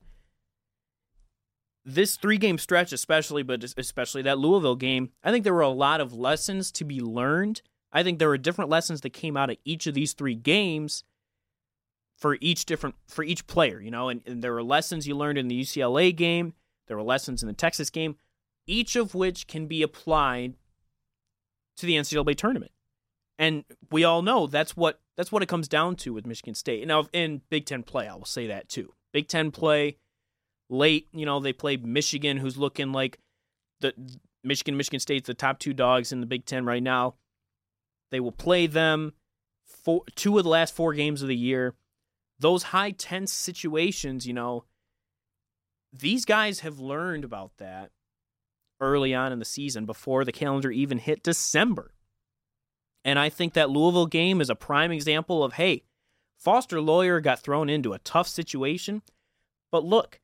[1.85, 5.69] this three game stretch, especially, but especially that Louisville game, I think there were a
[5.69, 7.63] lot of lessons to be learned.
[7.93, 11.05] I think there were different lessons that came out of each of these three games
[12.17, 15.39] for each different for each player, you know, and, and there were lessons you learned
[15.39, 16.55] in the UCLA game,
[16.87, 18.17] there were lessons in the Texas game,
[18.67, 20.55] each of which can be applied
[21.77, 22.73] to the NCAA tournament.
[23.39, 26.83] And we all know that's what that's what it comes down to with Michigan State.
[26.83, 28.93] And now in Big Ten play, I will say that too.
[29.13, 29.97] Big Ten play,
[30.69, 33.19] late, you know, they play Michigan, who's looking like
[33.81, 33.93] the
[34.45, 37.15] Michigan, Michigan State's the top two dogs in the Big Ten right now.
[38.11, 39.13] They will play them
[39.67, 41.75] for two of the last four games of the year.
[42.39, 44.65] Those high tense situations, you know,
[45.93, 47.91] these guys have learned about that
[48.81, 51.93] early on in the season before the calendar even hit December.
[53.05, 55.83] And I think that Louisville game is a prime example of hey,
[56.37, 59.03] Foster Loyer got thrown into a tough situation,
[59.71, 60.21] but look,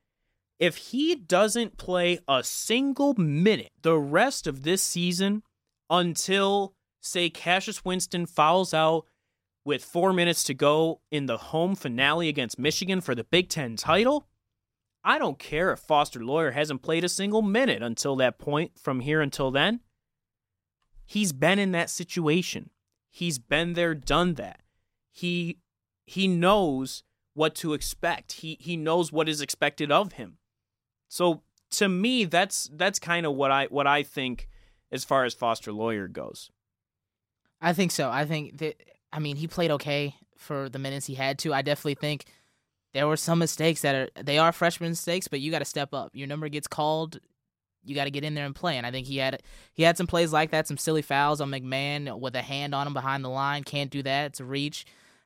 [0.59, 5.43] if he doesn't play a single minute the rest of this season
[5.89, 9.07] until, say, Cassius Winston fouls out
[9.65, 13.77] with four minutes to go in the home finale against Michigan for the Big Ten
[13.77, 14.27] title,
[15.03, 19.01] I don't care if Foster Loyer hasn't played a single minute until that point from
[19.01, 19.81] here until then.
[21.07, 22.71] He's been in that situation.
[23.11, 24.61] He's been there, done that.
[25.11, 25.59] He
[26.07, 27.03] he knows
[27.35, 28.33] what to expect.
[28.33, 30.39] He he knows what is expected of him.
[31.09, 31.43] So
[31.73, 34.49] to me, that's that's kind of what I what I think
[34.93, 36.51] as far as Foster Loyer goes.
[37.61, 38.11] I think so.
[38.11, 38.77] I think that
[39.13, 41.53] I mean he played okay for the minutes he had to.
[41.53, 42.27] I definitely think
[42.93, 45.95] there were some mistakes that are they are freshman mistakes, but you got to step
[45.95, 46.11] up.
[46.15, 47.19] Your number gets called,
[47.85, 48.77] you got to get in there and play.
[48.77, 49.43] And I think he had
[49.75, 52.87] he had some plays like that, some silly fouls on McMahon with a hand on
[52.87, 53.65] him behind the line.
[53.65, 54.27] Can't do that.
[54.27, 54.85] It's a reach.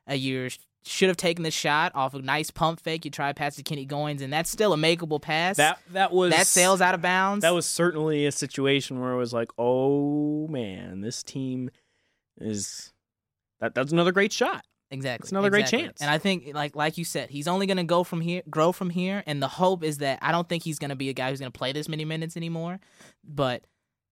[0.09, 0.49] Uh, you're
[0.87, 3.05] should have taken the shot off a nice pump fake.
[3.05, 5.57] You try past to Kenny Goins, and that's still a makeable pass.
[5.57, 7.41] That that was that sails out of bounds.
[7.41, 11.71] That was certainly a situation where it was like, oh man, this team
[12.39, 12.93] is
[13.59, 13.73] that.
[13.73, 14.63] That's another great shot.
[14.91, 15.79] Exactly, it's another exactly.
[15.79, 16.01] great chance.
[16.01, 18.71] And I think, like like you said, he's only going to go from here, grow
[18.71, 19.23] from here.
[19.25, 21.39] And the hope is that I don't think he's going to be a guy who's
[21.39, 22.79] going to play this many minutes anymore.
[23.23, 23.65] But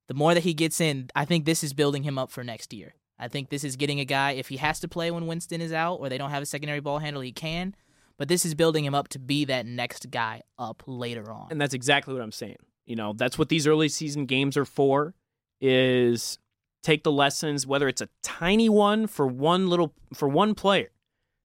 [0.07, 2.73] the more that he gets in, I think this is building him up for next
[2.73, 2.95] year.
[3.19, 5.71] I think this is getting a guy if he has to play when Winston is
[5.71, 7.75] out or they don't have a secondary ball handle, he can.
[8.17, 11.47] But this is building him up to be that next guy up later on.
[11.51, 12.57] And that's exactly what I'm saying.
[12.85, 15.13] You know, that's what these early season games are for
[15.61, 16.37] is
[16.83, 20.91] take the lessons whether it's a tiny one for one little for one player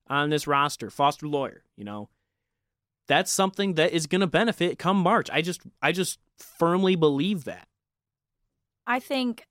[0.09, 2.09] on this roster, Foster Loyer, you know.
[3.07, 5.31] That's something that is going to benefit come March.
[5.33, 7.69] I just I just firmly believe that.
[8.87, 9.47] I think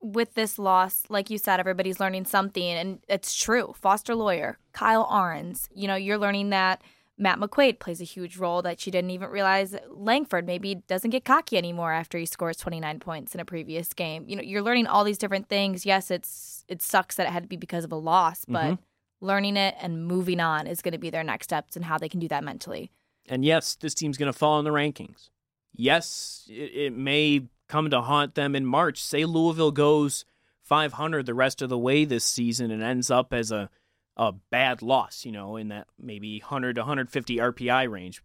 [0.00, 3.74] with this loss, like you said, everybody's learning something, and it's true.
[3.76, 6.82] Foster Loyer, Kyle Ahrens, you know, you're learning that
[7.18, 11.24] Matt McQuaid plays a huge role that she didn't even realize Langford maybe doesn't get
[11.24, 14.24] cocky anymore after he scores 29 points in a previous game.
[14.28, 15.86] You know, you're learning all these different things.
[15.86, 19.26] Yes, it's it sucks that it had to be because of a loss, but Mm-hmm.
[19.26, 22.08] learning it and moving on is going to be their next steps and how they
[22.08, 22.90] can do that mentally.
[23.28, 25.30] And yes, this team's going to fall in the rankings.
[25.74, 29.02] Yes, it, it may come to haunt them in March.
[29.02, 30.24] Say Louisville goes
[30.62, 33.70] 500 the rest of the way this season and ends up as a,
[34.16, 38.22] a bad loss, you know, in that maybe 100 to 150 RPI range.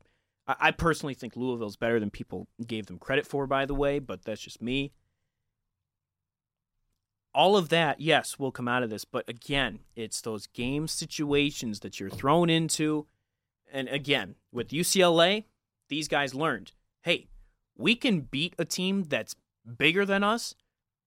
[0.48, 4.00] I, I personally think Louisville's better than people gave them credit for, by the way,
[4.00, 4.92] but that's just me.
[7.34, 9.06] All of that, yes, will come out of this.
[9.06, 13.08] But again, it's those game situations that you're thrown into
[13.72, 15.46] and again, with UCLA,
[15.90, 16.74] these guys learned
[17.04, 17.28] hey,
[17.76, 19.36] we can beat a team that's
[19.78, 20.54] bigger than us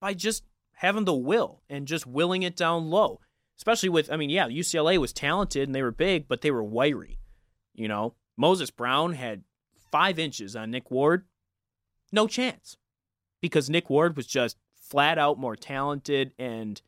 [0.00, 3.20] by just having the will and just willing it down low.
[3.56, 6.62] Especially with, I mean, yeah, UCLA was talented and they were big, but they were
[6.62, 7.18] wiry.
[7.74, 9.42] You know, Moses Brown had
[9.90, 11.24] five inches on Nick Ward.
[12.12, 12.76] No chance.
[13.40, 16.80] Because Nick Ward was just flat out more talented and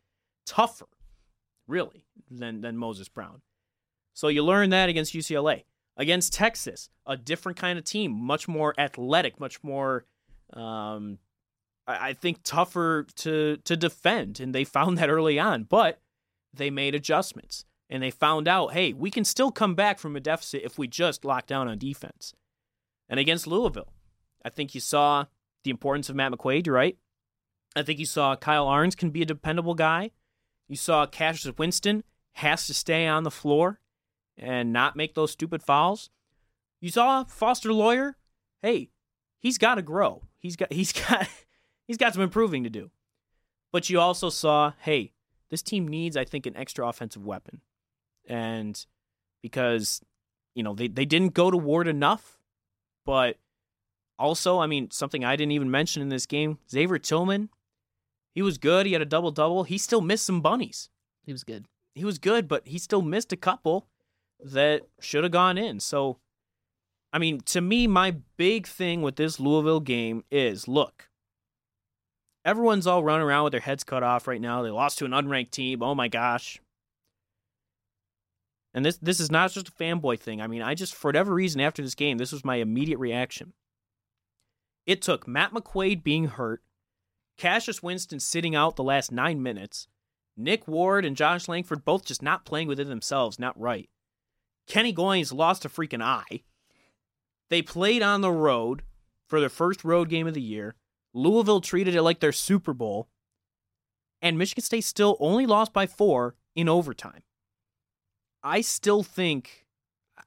[0.44, 0.88] tougher,
[1.66, 3.42] really, than, than Moses Brown.
[4.14, 5.64] So you learn that against UCLA.
[5.98, 10.04] Against Texas, a different kind of team, much more athletic, much more,
[10.52, 11.18] um,
[11.86, 15.64] I, think, tougher to to defend, and they found that early on.
[15.64, 16.00] But
[16.56, 20.20] they made adjustments, and they found out, hey, we can still come back from a
[20.20, 22.34] deficit if we just lock down on defense.
[23.08, 23.92] And against Louisville,
[24.44, 25.26] I think you saw
[25.64, 26.68] the importance of Matt McQuaid.
[26.68, 26.96] Right.
[27.74, 30.10] I think you saw Kyle Ahrens can be a dependable guy.
[30.68, 32.04] You saw Cassius Winston
[32.34, 33.80] has to stay on the floor
[34.36, 36.10] and not make those stupid fouls.
[36.80, 38.16] You saw Foster Loyer.
[38.62, 38.90] Hey,
[39.38, 40.22] he's got to grow.
[40.38, 41.28] He's got he's got
[41.86, 42.90] he's got some improving to do.
[43.72, 45.12] But you also saw, hey,
[45.50, 47.60] this team needs, I think, an extra offensive weapon,
[48.28, 48.84] and
[49.42, 50.00] because
[50.54, 52.38] you know they they didn't go to Ward enough,
[53.04, 53.38] but
[54.18, 57.50] also, I mean, something I didn't even mention in this game, Xavier Tillman.
[58.34, 58.86] He was good.
[58.86, 59.64] He had a double double.
[59.64, 60.90] He still missed some bunnies
[61.24, 61.66] He was good.
[61.94, 63.86] he was good, but he still missed a couple
[64.40, 65.80] that should have gone in.
[65.80, 66.18] So,
[67.12, 71.08] I mean, to me, my big thing with this Louisville game is look,
[72.46, 74.62] everyone's all running around with their heads cut off right now.
[74.62, 75.82] They lost to an unranked team.
[75.82, 76.60] Oh my gosh.
[78.72, 80.40] And this this is not just a fanboy thing.
[80.40, 83.52] I mean, I just for whatever reason after this game, this was my immediate reaction.
[84.86, 86.62] It took Matt McQuaid being hurt,
[87.36, 89.88] Cassius Winston sitting out the last nine minutes,
[90.36, 93.88] Nick Ward and Josh Langford both just not playing within themselves, not right.
[94.68, 96.42] Kenny Goins lost a freaking eye.
[97.48, 98.82] They played on the road
[99.26, 100.76] for their first road game of the year.
[101.16, 103.08] Louisville treated it like their Super Bowl.
[104.20, 107.22] And Michigan State still only lost by four in overtime.
[108.42, 109.66] I still think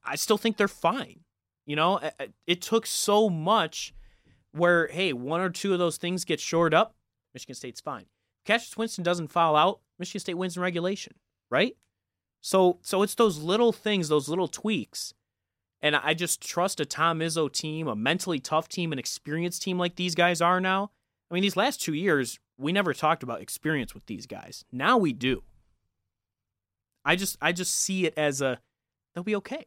[0.04, 1.22] I still think they're fine.
[1.66, 2.00] You know,
[2.48, 3.94] it took so much
[4.52, 6.96] where hey, one or two of those things get shored up,
[7.34, 8.06] Michigan State's fine.
[8.46, 11.14] Cassius Winston doesn't foul out, Michigan State wins in regulation,
[11.52, 11.78] right?
[12.42, 15.14] So so it's those little things, those little tweaks.
[15.82, 19.78] And I just trust a Tom Izzo team, a mentally tough team, an experienced team
[19.78, 20.92] like these guys are now.
[21.30, 24.66] I mean, these last two years, we never talked about experience with these guys.
[24.72, 25.44] Now we do.
[27.06, 28.60] I just I just see it as a
[29.14, 29.66] they'll be okay.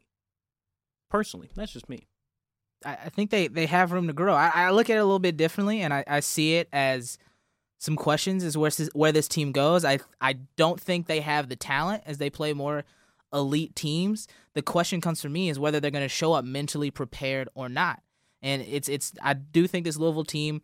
[1.10, 2.06] Personally, that's just me.
[2.84, 4.34] I, I think they, they have room to grow.
[4.34, 7.18] I, I look at it a little bit differently, and I, I see it as
[7.78, 9.84] some questions is where this, where this team goes.
[9.84, 12.84] I I don't think they have the talent as they play more
[13.32, 14.28] elite teams.
[14.54, 17.68] The question comes for me is whether they're going to show up mentally prepared or
[17.68, 18.02] not.
[18.42, 20.62] And it's it's I do think this Louisville team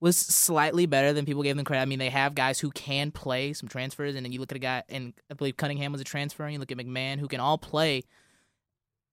[0.00, 1.82] was slightly better than people gave them credit.
[1.82, 4.56] I mean, they have guys who can play some transfers, and then you look at
[4.56, 7.28] a guy, and I believe Cunningham was a transfer, and you look at McMahon, who
[7.28, 8.04] can all play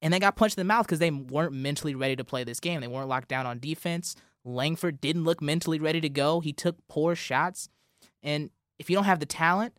[0.02, 2.60] and they got punched in the mouth because they weren't mentally ready to play this
[2.60, 2.82] game.
[2.82, 4.16] They weren't locked down on defense.
[4.44, 6.40] Langford didn't look mentally ready to go.
[6.40, 7.70] He took poor shots.
[8.24, 8.50] And
[8.80, 9.76] if you don't have the talent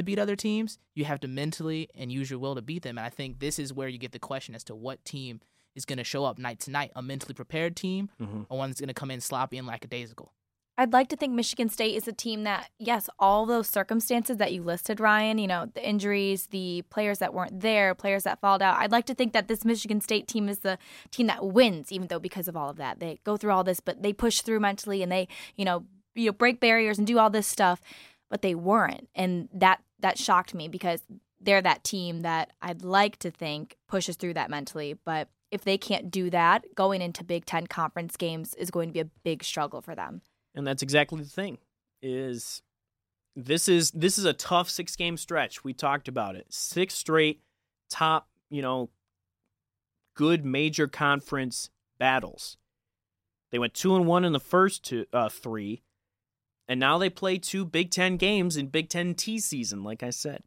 [0.00, 2.98] to beat other teams, you have to mentally and use your will to beat them.
[2.98, 5.40] And I think this is where you get the question as to what team
[5.76, 8.46] is going to show up night to night a mentally prepared team Mhm.
[8.48, 10.32] or one that's going to come in sloppy and lackadaisical.
[10.78, 14.52] I'd like to think Michigan State is a team that, yes, all those circumstances that
[14.54, 18.62] you listed, Ryan, you know, the injuries, the players that weren't there, players that falled
[18.62, 18.78] out.
[18.78, 20.78] I'd like to think that this Michigan State team is the
[21.10, 23.80] team that wins, even though because of all of that, they go through all this,
[23.80, 25.84] but they push through mentally and they, you know,
[26.14, 27.82] you know, break barriers and do all this stuff,
[28.30, 31.02] but they weren't, and that that shocked me because
[31.40, 35.78] they're that team that I'd like to think pushes through that mentally, but if they
[35.78, 39.42] can't do that, going into Big Ten conference games is going to be a big
[39.42, 40.22] struggle for them.
[40.54, 41.58] And that's exactly the thing.
[42.02, 42.62] Is
[43.36, 45.64] this is this is a tough six game stretch.
[45.64, 46.46] We talked about it.
[46.50, 47.40] Six straight
[47.88, 48.90] top, you know,
[50.14, 52.56] good major conference battles.
[53.50, 55.82] They went two and one in the first two, uh, three,
[56.70, 59.82] and now they play two Big Ten games in Big Ten T season.
[59.82, 60.44] Like I said,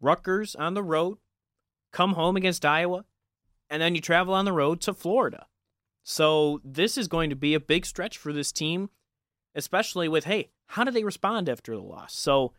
[0.00, 1.18] Rutgers on the road,
[1.92, 3.04] come home against Iowa,
[3.68, 5.46] and then you travel on the road to Florida.
[6.04, 8.90] So this is going to be a big stretch for this team,
[9.56, 12.14] especially with hey, how do they respond after the loss?
[12.14, 12.52] So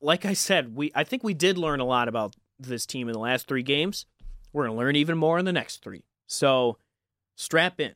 [0.00, 3.12] like I said, we I think we did learn a lot about this team in
[3.12, 4.06] the last 3 games.
[4.54, 6.06] We're going to learn even more in the next 3.
[6.26, 6.78] So
[7.34, 7.92] strap in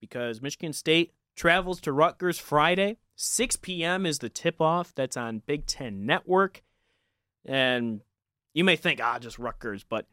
[0.00, 2.98] because Michigan State travels to Rutgers Friday.
[3.16, 4.06] 6 p.m.
[4.06, 4.94] is the tip off.
[4.94, 6.62] That's on Big Ten Network.
[7.44, 8.00] And
[8.54, 10.06] you may think, ah, just Rutgers, but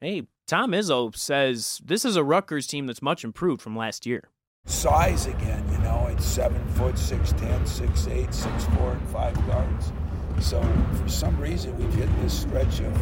[0.00, 4.28] hey, Tom Izzo says this is a Rutgers team that's much improved from last year.
[4.64, 9.34] Size again, you know, it's seven foot, six ten, six eight, six four, and five
[9.46, 9.92] guards.
[10.40, 10.62] So
[10.94, 12.96] for some reason, we've hit this stretch of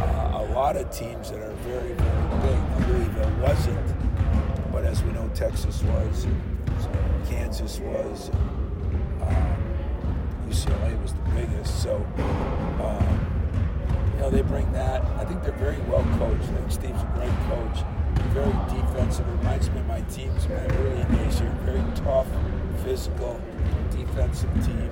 [0.00, 2.88] uh, a lot of teams that are very, very big.
[2.88, 6.51] Louisville wasn't, but as we know, Texas was, and
[7.28, 8.30] Kansas was,
[9.22, 9.56] um,
[10.48, 11.82] UCLA was the biggest.
[11.82, 12.04] So.
[12.82, 13.32] Um,
[14.14, 15.02] you know, they bring that.
[15.18, 16.44] I think they're very well coached.
[16.44, 17.84] I think Steve's a great coach.
[18.32, 19.26] Very defensive.
[19.40, 21.50] Reminds me of my teams in my early days here.
[21.64, 22.28] Very tough,
[22.84, 23.40] physical,
[23.90, 24.90] defensive team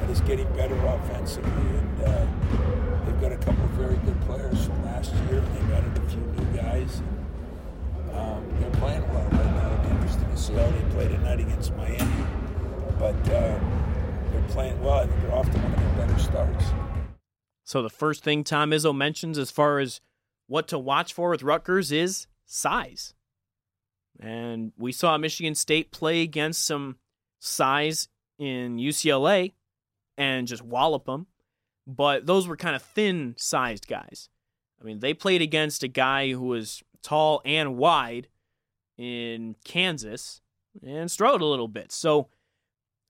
[0.00, 1.50] that is getting better offensively.
[1.50, 2.26] And uh,
[3.04, 5.40] they've got a couple of very good players from last year.
[5.40, 7.02] They've added a few new guys.
[8.12, 9.43] Um, they're playing well
[10.36, 12.26] how they play tonight against Miami.
[12.98, 13.58] But uh,
[14.30, 15.00] they're playing well.
[15.00, 16.64] I think they're off to one of their better starts.
[17.64, 20.00] So the first thing Tom Izzo mentions as far as
[20.46, 23.14] what to watch for with Rutgers is size.
[24.20, 26.96] And we saw Michigan State play against some
[27.38, 28.08] size
[28.38, 29.52] in UCLA
[30.18, 31.26] and just wallop them.
[31.86, 34.28] But those were kind of thin sized guys.
[34.80, 38.28] I mean, they played against a guy who was tall and wide
[38.98, 40.40] in Kansas
[40.84, 41.92] and struggled a little bit.
[41.92, 42.28] So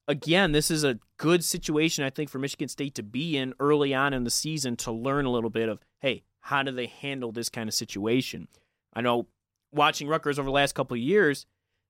[0.09, 3.95] again, this is a good situation, I think, for Michigan State to be in early
[3.95, 7.33] on in the season to learn a little bit of, hey, how do they handle
[7.33, 8.49] this kind of situation?
[8.93, 9.27] I know
[9.73, 11.47] watching Rutgers over the last couple of years,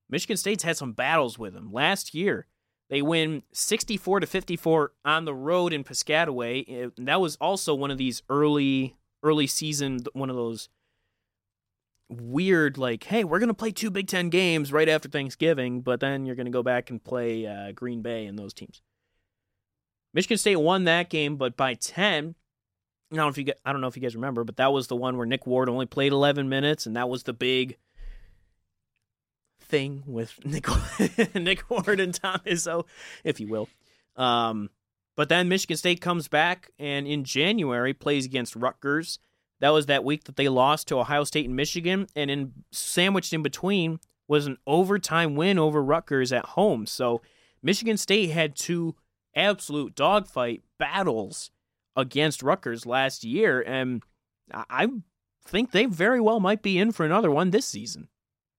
[0.08, 1.72] Michigan State's had some battles with them.
[1.72, 2.46] Last year,
[2.90, 6.92] they win 64 to 54 on the road in Piscataway.
[6.98, 10.68] That was also one of these early early season one of those
[12.08, 16.00] weird like hey we're going to play two big ten games right after thanksgiving but
[16.00, 18.82] then you're going to go back and play uh, green bay and those teams
[20.12, 22.34] michigan state won that game but by 10
[23.12, 24.88] I don't, know if you, I don't know if you guys remember, but that was
[24.88, 27.76] the one where Nick Ward only played 11 minutes, and that was the big
[29.60, 30.66] thing with Nick,
[31.34, 32.86] Nick Ward and Tom Izzo,
[33.22, 33.68] if you will.
[34.16, 34.70] Um,
[35.16, 39.18] but then Michigan State comes back and in January plays against Rutgers
[39.60, 43.32] that was that week that they lost to Ohio State and Michigan, and in sandwiched
[43.32, 46.86] in between was an overtime win over Rutgers at home.
[46.86, 47.22] So
[47.62, 48.94] Michigan State had two
[49.34, 51.50] absolute dogfight battles
[51.96, 54.02] against Rutgers last year, and
[54.52, 54.88] I
[55.46, 58.08] think they very well might be in for another one this season.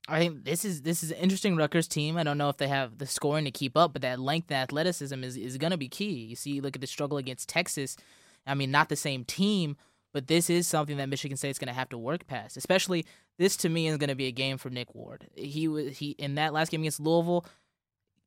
[0.07, 2.15] I think this is this is an interesting Rutgers team.
[2.15, 4.59] I don't know if they have the scoring to keep up, but that length and
[4.59, 6.11] athleticism is, is going to be key.
[6.25, 7.97] You see, look at the struggle against Texas.
[8.45, 9.77] I mean, not the same team,
[10.15, 12.55] but this is something that Michigan State's going to have to work past.
[12.55, 13.05] Especially
[13.37, 15.27] this to me is going to be a game for Nick Ward.
[15.35, 17.45] He was he in that last game against Louisville.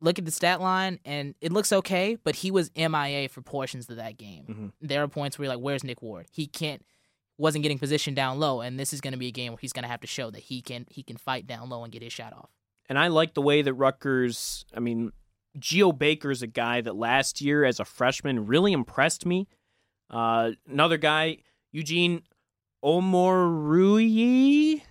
[0.03, 3.89] Look at the stat line, and it looks okay, but he was MIA for portions
[3.89, 4.45] of that game.
[4.47, 4.67] Mm-hmm.
[4.83, 6.85] There are points where you're like, "Where's Nick Ward?" He can't,
[7.39, 9.73] wasn't getting positioned down low, and this is going to be a game where he's
[9.73, 12.03] going to have to show that he can he can fight down low and get
[12.03, 12.51] his shot off.
[12.91, 14.67] And I like the way that Rutgers.
[14.77, 15.13] I mean,
[15.59, 19.49] Geo Baker is a guy that last year as a freshman really impressed me.
[20.11, 21.39] Uh, another guy
[21.73, 22.23] Eugene
[22.85, 24.83] Omoruyi.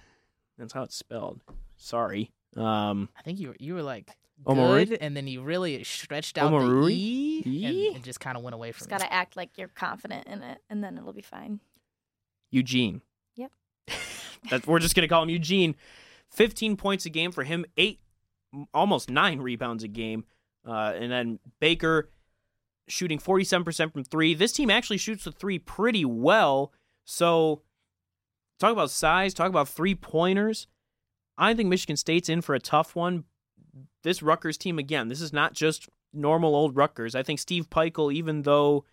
[0.57, 1.41] That's how it's spelled.
[1.77, 2.31] Sorry.
[2.55, 4.09] Um, I think you were, you were like
[4.45, 4.89] Omori?
[4.89, 6.87] good, and then you really stretched out Omori?
[6.87, 7.87] the E, E?
[7.87, 8.91] and, and just kind of went away from Just it.
[8.91, 11.59] got to act like you're confident in it, and then it'll be fine.
[12.49, 13.01] Eugene.
[13.35, 13.51] Yep.
[14.49, 15.75] that we're just gonna call him Eugene.
[16.31, 17.65] Fifteen points a game for him.
[17.77, 17.99] Eight
[18.73, 20.23] almost nine rebounds a game.
[20.67, 22.09] Uh, and then Baker
[22.87, 24.33] shooting 47% from three.
[24.33, 26.71] This team actually shoots the three pretty well.
[27.05, 27.61] So,
[28.59, 30.67] talk about size, talk about three pointers.
[31.37, 33.25] I think Michigan State's in for a tough one.
[34.03, 37.15] This Rutgers team, again, this is not just normal old Rutgers.
[37.15, 38.85] I think Steve Pikiell, even though,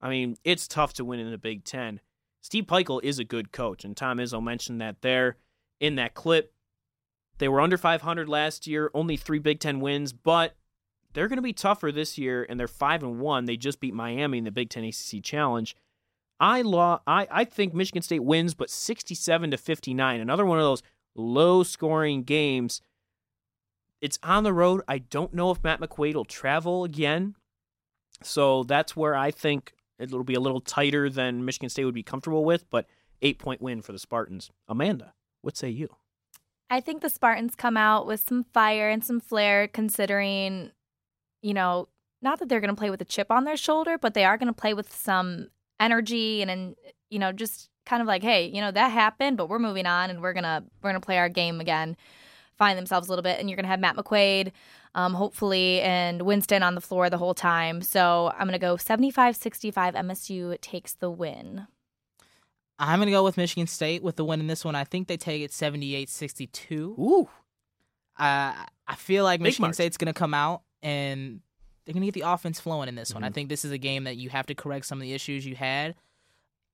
[0.00, 2.00] I mean, it's tough to win in the Big Ten,
[2.42, 3.84] Steve Pikiell is a good coach.
[3.84, 5.36] And Tom Izzo mentioned that there
[5.80, 6.52] in that clip.
[7.38, 10.56] They were under 500 last year, only three Big Ten wins, but
[11.16, 13.46] they're going to be tougher this year, and they're five and one.
[13.46, 15.74] They just beat Miami in the Big Ten ACC Challenge.
[16.38, 20.20] I law, I, I think Michigan State wins, but 67 to 59.
[20.20, 20.82] Another one of those
[21.14, 22.82] low scoring games.
[24.02, 24.82] It's on the road.
[24.86, 27.34] I don't know if Matt McQuaid will travel again.
[28.22, 32.02] So that's where I think it'll be a little tighter than Michigan State would be
[32.02, 32.86] comfortable with, but
[33.22, 34.50] eight point win for the Spartans.
[34.68, 35.88] Amanda, what say you?
[36.68, 40.72] I think the Spartans come out with some fire and some flair, considering,
[41.46, 41.86] you know,
[42.22, 44.36] not that they're going to play with a chip on their shoulder, but they are
[44.36, 45.46] going to play with some
[45.78, 46.74] energy and, and,
[47.08, 50.10] you know, just kind of like, hey, you know, that happened, but we're moving on
[50.10, 51.96] and we're gonna we're gonna play our game again.
[52.58, 54.50] Find themselves a little bit, and you're gonna have Matt McQuaid,
[54.96, 57.80] um, hopefully, and Winston on the floor the whole time.
[57.80, 59.94] So I'm gonna go 75-65.
[59.94, 61.68] MSU takes the win.
[62.78, 64.74] I'm going to go with Michigan State with the win in this one.
[64.74, 66.94] I think they take it 78 62.
[66.98, 67.28] Ooh.
[68.18, 68.52] Uh,
[68.86, 69.74] I feel like Big Michigan margin.
[69.74, 71.40] State's going to come out and
[71.84, 73.22] they're going to get the offense flowing in this one.
[73.24, 73.34] I Mhm.
[73.34, 75.54] think this is a game that you have to correct some of the issues you
[75.56, 75.94] had.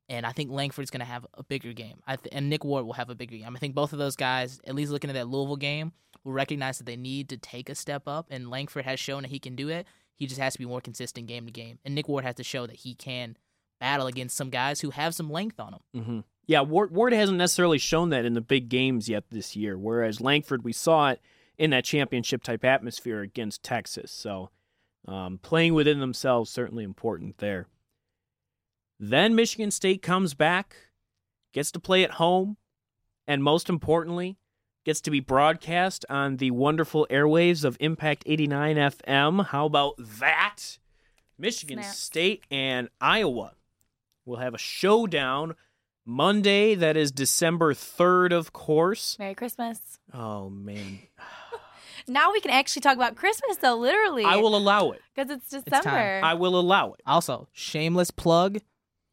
[0.09, 2.03] And I think Langford's going to have a bigger game.
[2.07, 3.55] I th- and Nick Ward will have a bigger game.
[3.57, 5.93] I think both of those guys, at least looking at that Louisville game,
[6.25, 8.27] will recognize that they need to take a step up.
[8.31, 9.87] And Langford has shown that he can do it.
[10.15, 11.79] He just has to be more consistent game to game.
[11.85, 13.37] And Nick Ward has to show that he can
[13.81, 15.81] battle against some guys who have some length on them.
[15.97, 16.21] Mm-hmm.
[16.47, 20.21] Yeah, Ward, Ward hasn't necessarily shown that in the big games yet this year, whereas
[20.21, 21.21] Langford, we saw it
[21.63, 24.11] in that championship type atmosphere against Texas.
[24.11, 24.51] So
[25.07, 27.69] um, playing within themselves certainly important there.
[28.99, 30.75] Then Michigan State comes back,
[31.53, 32.57] gets to play at home,
[33.29, 34.39] and most importantly,
[34.85, 39.47] gets to be broadcast on the wonderful airwaves of Impact 89 FM.
[39.47, 40.79] How about that?
[41.39, 41.81] Michigan.
[41.85, 43.53] State and Iowa
[44.25, 45.55] will have a showdown
[46.05, 46.75] Monday.
[46.75, 49.17] That is December 3rd, of course.
[49.21, 49.79] Merry Christmas.
[50.13, 50.99] Oh, man.
[52.09, 54.25] Now we can actually talk about Christmas, though, literally.
[54.25, 55.01] I will allow it.
[55.15, 55.63] because it's time.
[55.65, 56.21] December.
[56.25, 57.01] I will allow it.
[57.07, 58.59] Also, shameless plug.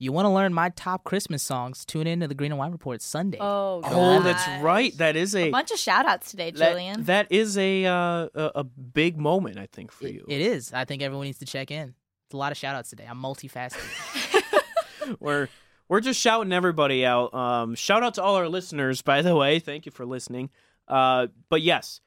[0.01, 1.83] You want to learn my top Christmas songs?
[1.85, 3.37] Tune in to the Green and White Report Sunday.
[3.41, 4.97] oh, Oh, that's right.
[4.97, 5.49] That is a.
[5.49, 7.03] a bunch of shout outs today, that- Julian.
[7.03, 10.25] that is a, uh, a a big moment, I think, for It- you.
[10.29, 10.71] it is.
[10.71, 11.95] I think everyone needs to check in.
[12.27, 13.05] It's a lot of shout outs today.
[13.09, 13.81] I'm multifaceted.
[15.19, 15.49] we're
[15.89, 17.33] we're just shouting everybody out.
[17.33, 19.59] Um, shout out to all our listeners, by the way.
[19.59, 20.49] Thank you for listening.
[20.87, 21.99] Uh, but yes,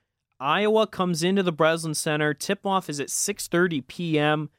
[0.43, 2.35] Iowa comes into the Breslin Center.
[2.35, 4.51] Tip off is at 6:30 p.m.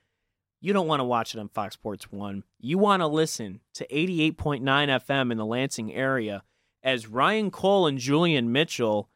[0.62, 2.44] You don't want to watch it on Fox Sports One.
[2.58, 6.44] You want to listen to 88.9 FM in the Lansing area
[6.82, 9.10] as Ryan Cole and Julian Mitchell,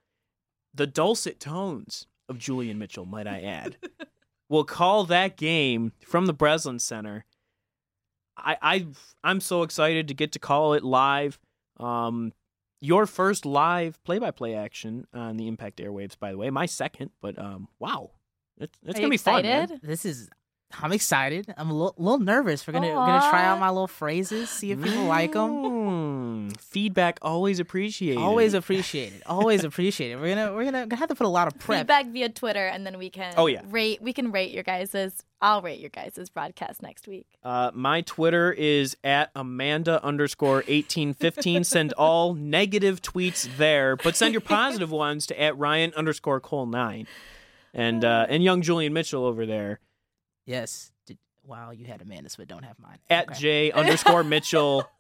[0.74, 3.78] the dulcet tones of Julian Mitchell, might I add,
[4.50, 7.26] will call that game from the Breslin Center.
[8.38, 8.88] I, I
[9.24, 11.40] I'm so excited to get to call it live.
[11.78, 12.34] Um,
[12.80, 16.50] your first live play-by-play action on the Impact Airwaves, by the way.
[16.50, 18.12] My second, but um, wow,
[18.60, 19.44] it's, it's gonna you be fun.
[19.44, 19.80] man.
[19.84, 20.30] this is.
[20.82, 21.54] I'm excited.
[21.56, 22.68] I'm a little, little nervous.
[22.68, 25.64] We're gonna we're gonna try out my little phrases, see if people like them.
[26.50, 28.20] Mm, feedback always appreciated.
[28.22, 29.22] Always appreciated.
[29.26, 30.20] Always appreciated.
[30.20, 31.80] We're gonna we're gonna have to put a lot of prep.
[31.80, 33.62] Feedback via Twitter, and then we can Oh, yeah.
[33.70, 34.02] rate.
[34.02, 35.24] We can rate your guys's.
[35.42, 37.28] I'll rate your guys's broadcast next week.
[37.44, 41.64] Uh, my Twitter is at Amanda underscore eighteen fifteen.
[41.64, 46.66] Send all negative tweets there, but send your positive ones to at Ryan underscore Cole
[46.66, 47.08] nine,
[47.74, 49.80] and uh, and young Julian Mitchell over there
[50.46, 50.92] Yes.
[51.06, 52.98] Did, wow, you had Amanda's, but don't have mine.
[53.10, 53.40] at Okay.
[53.40, 54.90] J underscore Mitchell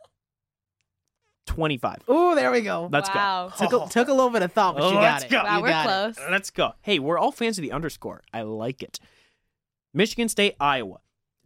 [1.47, 1.97] twenty five.
[2.09, 2.87] Ooh, there we go.
[2.91, 3.51] Let's wow.
[3.57, 3.67] go.
[3.67, 5.31] Took a, took a little bit of thought, but Oh, you got let's it.
[5.31, 5.43] go.
[5.43, 6.15] Wow, You we're got it.
[6.15, 6.29] close.
[6.29, 6.73] Let's go.
[6.81, 8.21] Hey, we're all fans of the underscore.
[8.31, 8.99] I like it.
[9.93, 10.99] Michigan State, Iowa.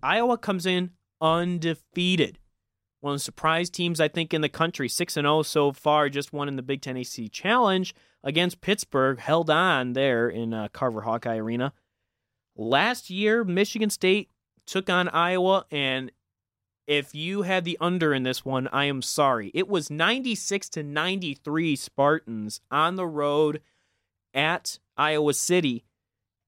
[0.04, 0.92] Iowa comes in
[1.22, 2.40] undefeated.
[3.00, 4.88] One of the surprise teams, I think, in the country.
[4.88, 9.20] 6 and 0 so far, just won in the Big Ten AC Challenge against Pittsburgh,
[9.20, 11.74] held on there in uh, Carver Hawkeye Arena.
[12.56, 14.30] Last year, Michigan State
[14.68, 16.12] took on Iowa, and
[16.92, 19.50] if you had the under in this one, I am sorry.
[19.54, 23.62] It was 96 to 93 Spartans on the road
[24.34, 25.86] at Iowa City.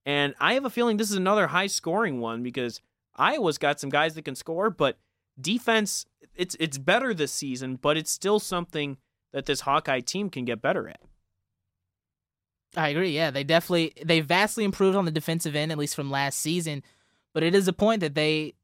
[0.05, 2.81] And I have a feeling this is another high scoring one because
[3.15, 4.97] Iowa's got some guys that can score, but
[5.39, 8.97] defense it's it's better this season, but it's still something
[9.31, 10.99] that this Hawkeye team can get better at.
[12.75, 13.11] I agree.
[13.11, 16.83] Yeah, they definitely they vastly improved on the defensive end, at least from last season.
[17.33, 18.55] But it is a point that they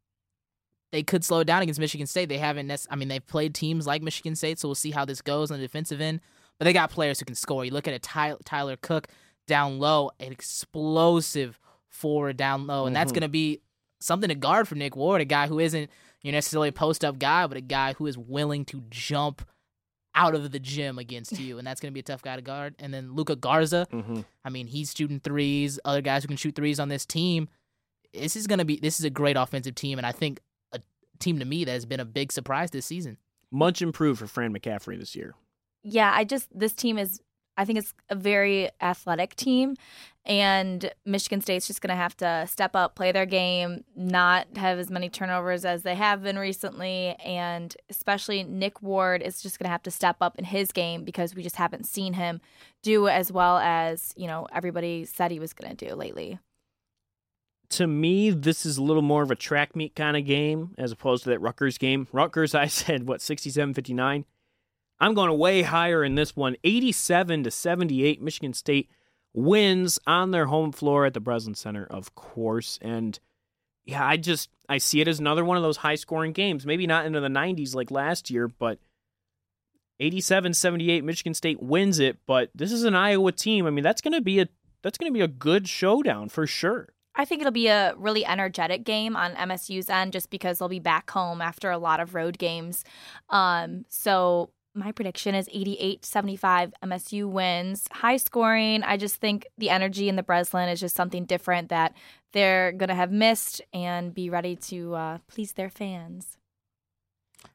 [0.92, 2.30] they could slow down against Michigan State.
[2.30, 2.68] They haven't.
[2.68, 5.52] Nec- I mean, they've played teams like Michigan State, so we'll see how this goes
[5.52, 6.20] on the defensive end.
[6.58, 7.64] But they got players who can score.
[7.64, 9.08] You look at a Ty- Tyler Cook
[9.48, 13.16] down low, an explosive forward down low, and that's Mhm.
[13.16, 13.62] going to be
[14.00, 15.90] something to guard for Nick Ward, a guy who isn't
[16.22, 19.42] you know, necessarily a post up guy, but a guy who is willing to jump
[20.16, 22.42] out of the gym against you, and that's going to be a tough guy to
[22.42, 22.76] guard.
[22.80, 24.22] And then Luka Garza, Mm-hmm.
[24.44, 25.80] I mean, he's shooting threes.
[25.86, 27.48] Other guys who can shoot threes on this team.
[28.14, 30.42] This is going to be this is a great offensive team, and I think
[31.20, 33.18] team to me that has been a big surprise this season.
[33.52, 35.36] Much improved for Fran McCaffery this year.
[35.84, 37.22] Yeah, I just this team is
[37.60, 39.76] I think it's a very athletic team
[40.26, 44.80] and Michigan State's just going to have to step up, play their game, not have
[44.80, 49.66] as many turnovers as they have been recently and especially Nick Ward is just going
[49.66, 52.40] to have to step up in his game because we just haven't seen him
[52.82, 56.40] do as well as, you know, everybody said he was going to do lately.
[57.70, 60.92] To me, this is a little more of a track meet kind of game as
[60.92, 62.08] opposed to that Rutgers game.
[62.12, 64.26] Rutgers, I said, what, 67 59?
[65.02, 68.22] I'm going way higher in this one 87 to 78.
[68.22, 68.90] Michigan State
[69.34, 72.80] wins on their home floor at the Breslin Center, of course.
[72.82, 73.18] And
[73.86, 76.66] yeah, I just, I see it as another one of those high scoring games.
[76.66, 78.80] Maybe not into the 90s like last year, but
[80.00, 83.66] 87 78 Michigan State wins it, but this is an Iowa team.
[83.66, 84.48] I mean, that's going to be a
[84.82, 86.90] that's going to be a good showdown for sure.
[87.16, 90.80] I think it'll be a really energetic game on MSU's end just because they'll be
[90.80, 92.86] back home after a lot of road games.
[93.30, 97.88] Um, so my prediction is 88 75 MSU wins.
[97.92, 98.84] High scoring.
[98.84, 101.94] I just think the energy in the Breslin is just something different that
[102.32, 106.38] they're going to have missed and be ready to uh, please their fans.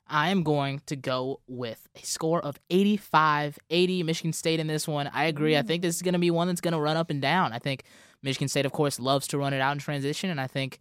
[0.06, 4.86] I am going to go with a score of 85 80 Michigan State in this
[4.88, 5.08] one.
[5.08, 5.56] I agree.
[5.56, 7.52] I think this is going to be one that's going to run up and down.
[7.52, 7.84] I think
[8.24, 10.80] Michigan State, of course, loves to run it out in transition, and I think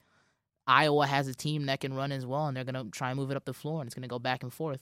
[0.65, 3.19] Iowa has a team that can run as well, and they're going to try and
[3.19, 4.79] move it up the floor, and it's going to go back and forth.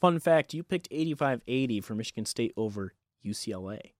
[0.00, 2.92] Fun fact: you picked 85-80 for Michigan State over
[3.24, 3.92] UCLA.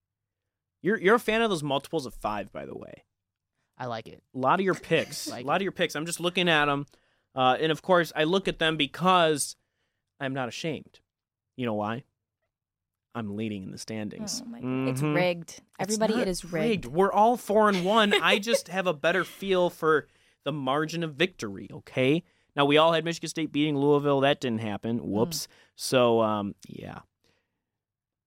[0.82, 3.04] You're you're a fan of those multiples of five, by the way.
[3.78, 4.22] I like it.
[4.34, 5.96] A lot of your picks, Like a lot of your picks.
[5.96, 6.84] I'm just looking at them,
[7.34, 9.56] uh, and of course, I look at them because
[10.20, 11.00] I'm not ashamed.
[11.56, 12.04] You know why?
[13.14, 14.42] I'm leading in the standings.
[14.44, 14.88] Oh my God.
[14.88, 15.60] It's rigged.
[15.78, 16.86] Everybody, not it is rigged.
[16.86, 18.12] We're all four and one.
[18.22, 20.08] I just have a better feel for
[20.44, 21.68] the margin of victory.
[21.72, 22.24] Okay.
[22.56, 24.20] Now we all had Michigan State beating Louisville.
[24.20, 24.98] That didn't happen.
[24.98, 25.46] Whoops.
[25.76, 27.00] So um, yeah.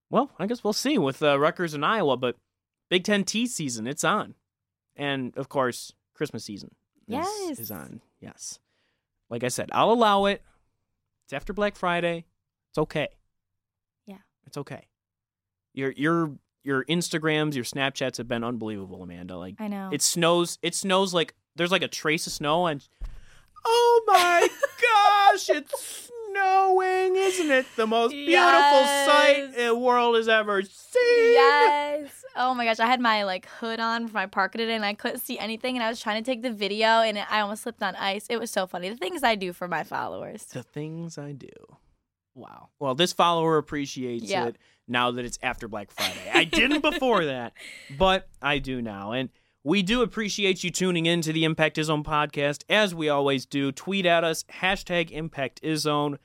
[0.09, 2.37] Well, I guess we'll see with uh, Rutgers and Iowa, but
[2.89, 4.35] Big Ten T season, it's on,
[4.95, 6.69] and of course Christmas season
[7.09, 7.59] is, Yes.
[7.59, 7.99] is on.
[8.21, 8.59] Yes.
[9.29, 10.41] Like I said, I'll allow it.
[11.25, 12.23] It's after Black Friday.
[12.71, 13.09] It's okay.
[14.47, 14.49] Yeah.
[14.49, 14.87] It's okay.
[15.73, 16.31] Your your
[16.63, 19.37] your Instagrams, your Snapchats have been unbelievable, Amanda.
[19.37, 19.89] Like I know.
[19.91, 20.57] it snows.
[20.61, 22.85] It snows like there's like a trace of snow, and
[23.65, 24.47] oh my
[25.31, 27.65] gosh, it's snowing, isn't it?
[27.75, 31.33] The most beautiful sight the world has ever seen.
[31.33, 32.25] Yes.
[32.35, 34.93] Oh my gosh, I had my like hood on for my parka today, and I
[34.93, 37.81] couldn't see anything, and I was trying to take the video, and I almost slipped
[37.81, 38.27] on ice.
[38.29, 38.89] It was so funny.
[38.89, 40.43] The things I do for my followers.
[40.45, 41.47] The things I do.
[42.37, 42.69] Wow.
[42.79, 44.45] Well, this follower appreciates Yeah.
[44.47, 44.57] it
[44.87, 46.29] now that it's after Black Friday.
[46.33, 47.53] I didn't before that,
[47.97, 49.11] but I do now.
[49.11, 49.29] And
[49.63, 53.71] we do appreciate you tuning in to the Impact Izzone podcast, as we always do.
[53.71, 56.19] Tweet at us, hashtag Impact Izzone,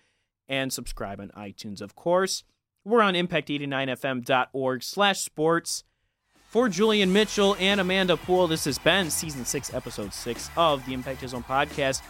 [0.48, 2.44] and subscribe on iTunes, of course.
[2.84, 5.84] We're on impact89fm.org slash sports.
[6.50, 10.92] For Julian Mitchell and Amanda Poole, this has been season six, episode six of the
[10.92, 12.02] Impact Izzone podcast.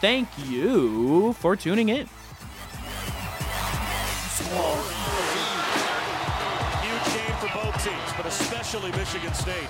[0.00, 2.06] Thank you for tuning in.
[4.50, 4.58] Huge
[7.14, 9.68] game for both teams, but especially Michigan State.